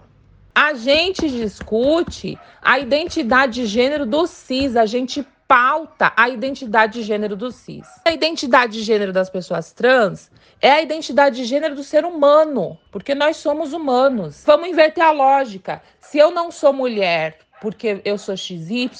[0.54, 7.02] A gente discute a identidade de gênero do cis, a gente pauta a identidade de
[7.02, 7.86] gênero do cis.
[8.04, 12.78] A identidade de gênero das pessoas trans é a identidade de gênero do ser humano,
[12.92, 14.42] porque nós somos humanos.
[14.44, 15.82] Vamos inverter a lógica.
[16.00, 18.90] Se eu não sou mulher porque eu sou XY,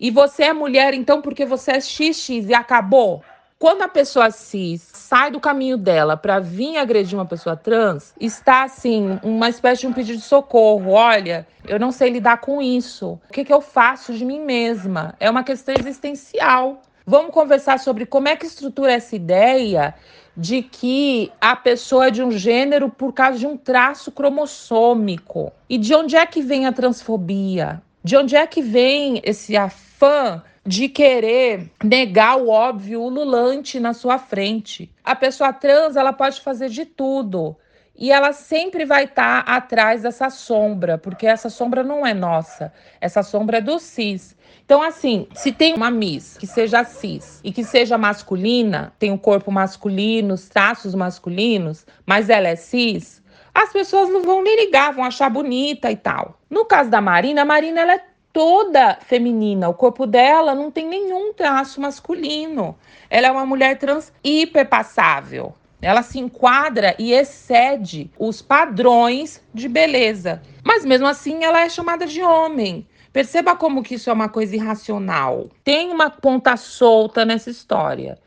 [0.00, 3.22] e você é mulher então porque você é XX e acabou.
[3.58, 8.64] Quando a pessoa cis sai do caminho dela para vir agredir uma pessoa trans, está
[8.64, 10.90] assim, uma espécie de um pedido de socorro.
[10.90, 13.18] Olha, eu não sei lidar com isso.
[13.28, 15.14] O que, que eu faço de mim mesma?
[15.18, 16.82] É uma questão existencial.
[17.06, 19.94] Vamos conversar sobre como é que estrutura essa ideia
[20.36, 25.52] de que a pessoa é de um gênero por causa de um traço cromossômico.
[25.68, 27.80] E de onde é que vem a transfobia?
[28.02, 34.18] De onde é que vem esse afã de querer negar o óbvio ululante na sua
[34.18, 34.90] frente.
[35.04, 37.56] A pessoa trans, ela pode fazer de tudo.
[37.96, 42.72] E ela sempre vai estar tá atrás dessa sombra, porque essa sombra não é nossa,
[43.00, 44.36] essa sombra é do cis.
[44.64, 49.14] Então, assim, se tem uma Miss que seja cis e que seja masculina, tem o
[49.14, 53.22] um corpo masculino, os traços masculinos, mas ela é cis,
[53.54, 56.40] as pessoas não vão nem ligar, vão achar bonita e tal.
[56.50, 58.04] No caso da Marina, a Marina ela é
[58.34, 59.68] toda feminina.
[59.68, 62.76] O corpo dela não tem nenhum traço masculino.
[63.08, 65.54] Ela é uma mulher trans hiperpassável.
[65.80, 70.42] Ela se enquadra e excede os padrões de beleza.
[70.64, 72.86] Mas mesmo assim, ela é chamada de homem.
[73.12, 75.48] Perceba como que isso é uma coisa irracional.
[75.62, 78.18] Tem uma ponta solta nessa história.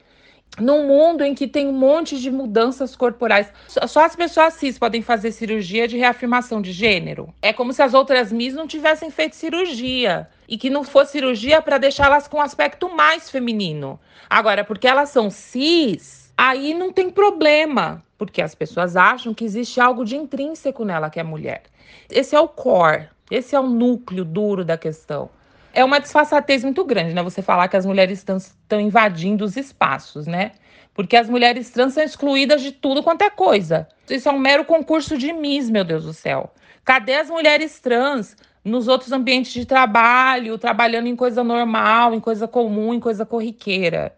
[0.59, 3.51] Num mundo em que tem um monte de mudanças corporais.
[3.67, 7.33] Só as pessoas cis podem fazer cirurgia de reafirmação de gênero.
[7.41, 11.61] É como se as outras mis não tivessem feito cirurgia e que não fosse cirurgia
[11.61, 13.99] para deixá-las com um aspecto mais feminino.
[14.29, 19.79] Agora, porque elas são cis, aí não tem problema, porque as pessoas acham que existe
[19.79, 21.63] algo de intrínseco nela que é mulher.
[22.09, 25.29] Esse é o core, esse é o núcleo duro da questão
[25.77, 27.21] é uma disfarçatez muito grande, né?
[27.21, 30.53] Você falar que as mulheres trans estão invadindo os espaços, né?
[30.91, 33.87] Porque as mulheres trans são excluídas de tudo quanto é coisa.
[34.09, 36.51] Isso é um mero concurso de Miss, meu Deus do céu.
[36.83, 42.47] Cadê as mulheres trans nos outros ambientes de trabalho, trabalhando em coisa normal, em coisa
[42.47, 44.15] comum, em coisa corriqueira?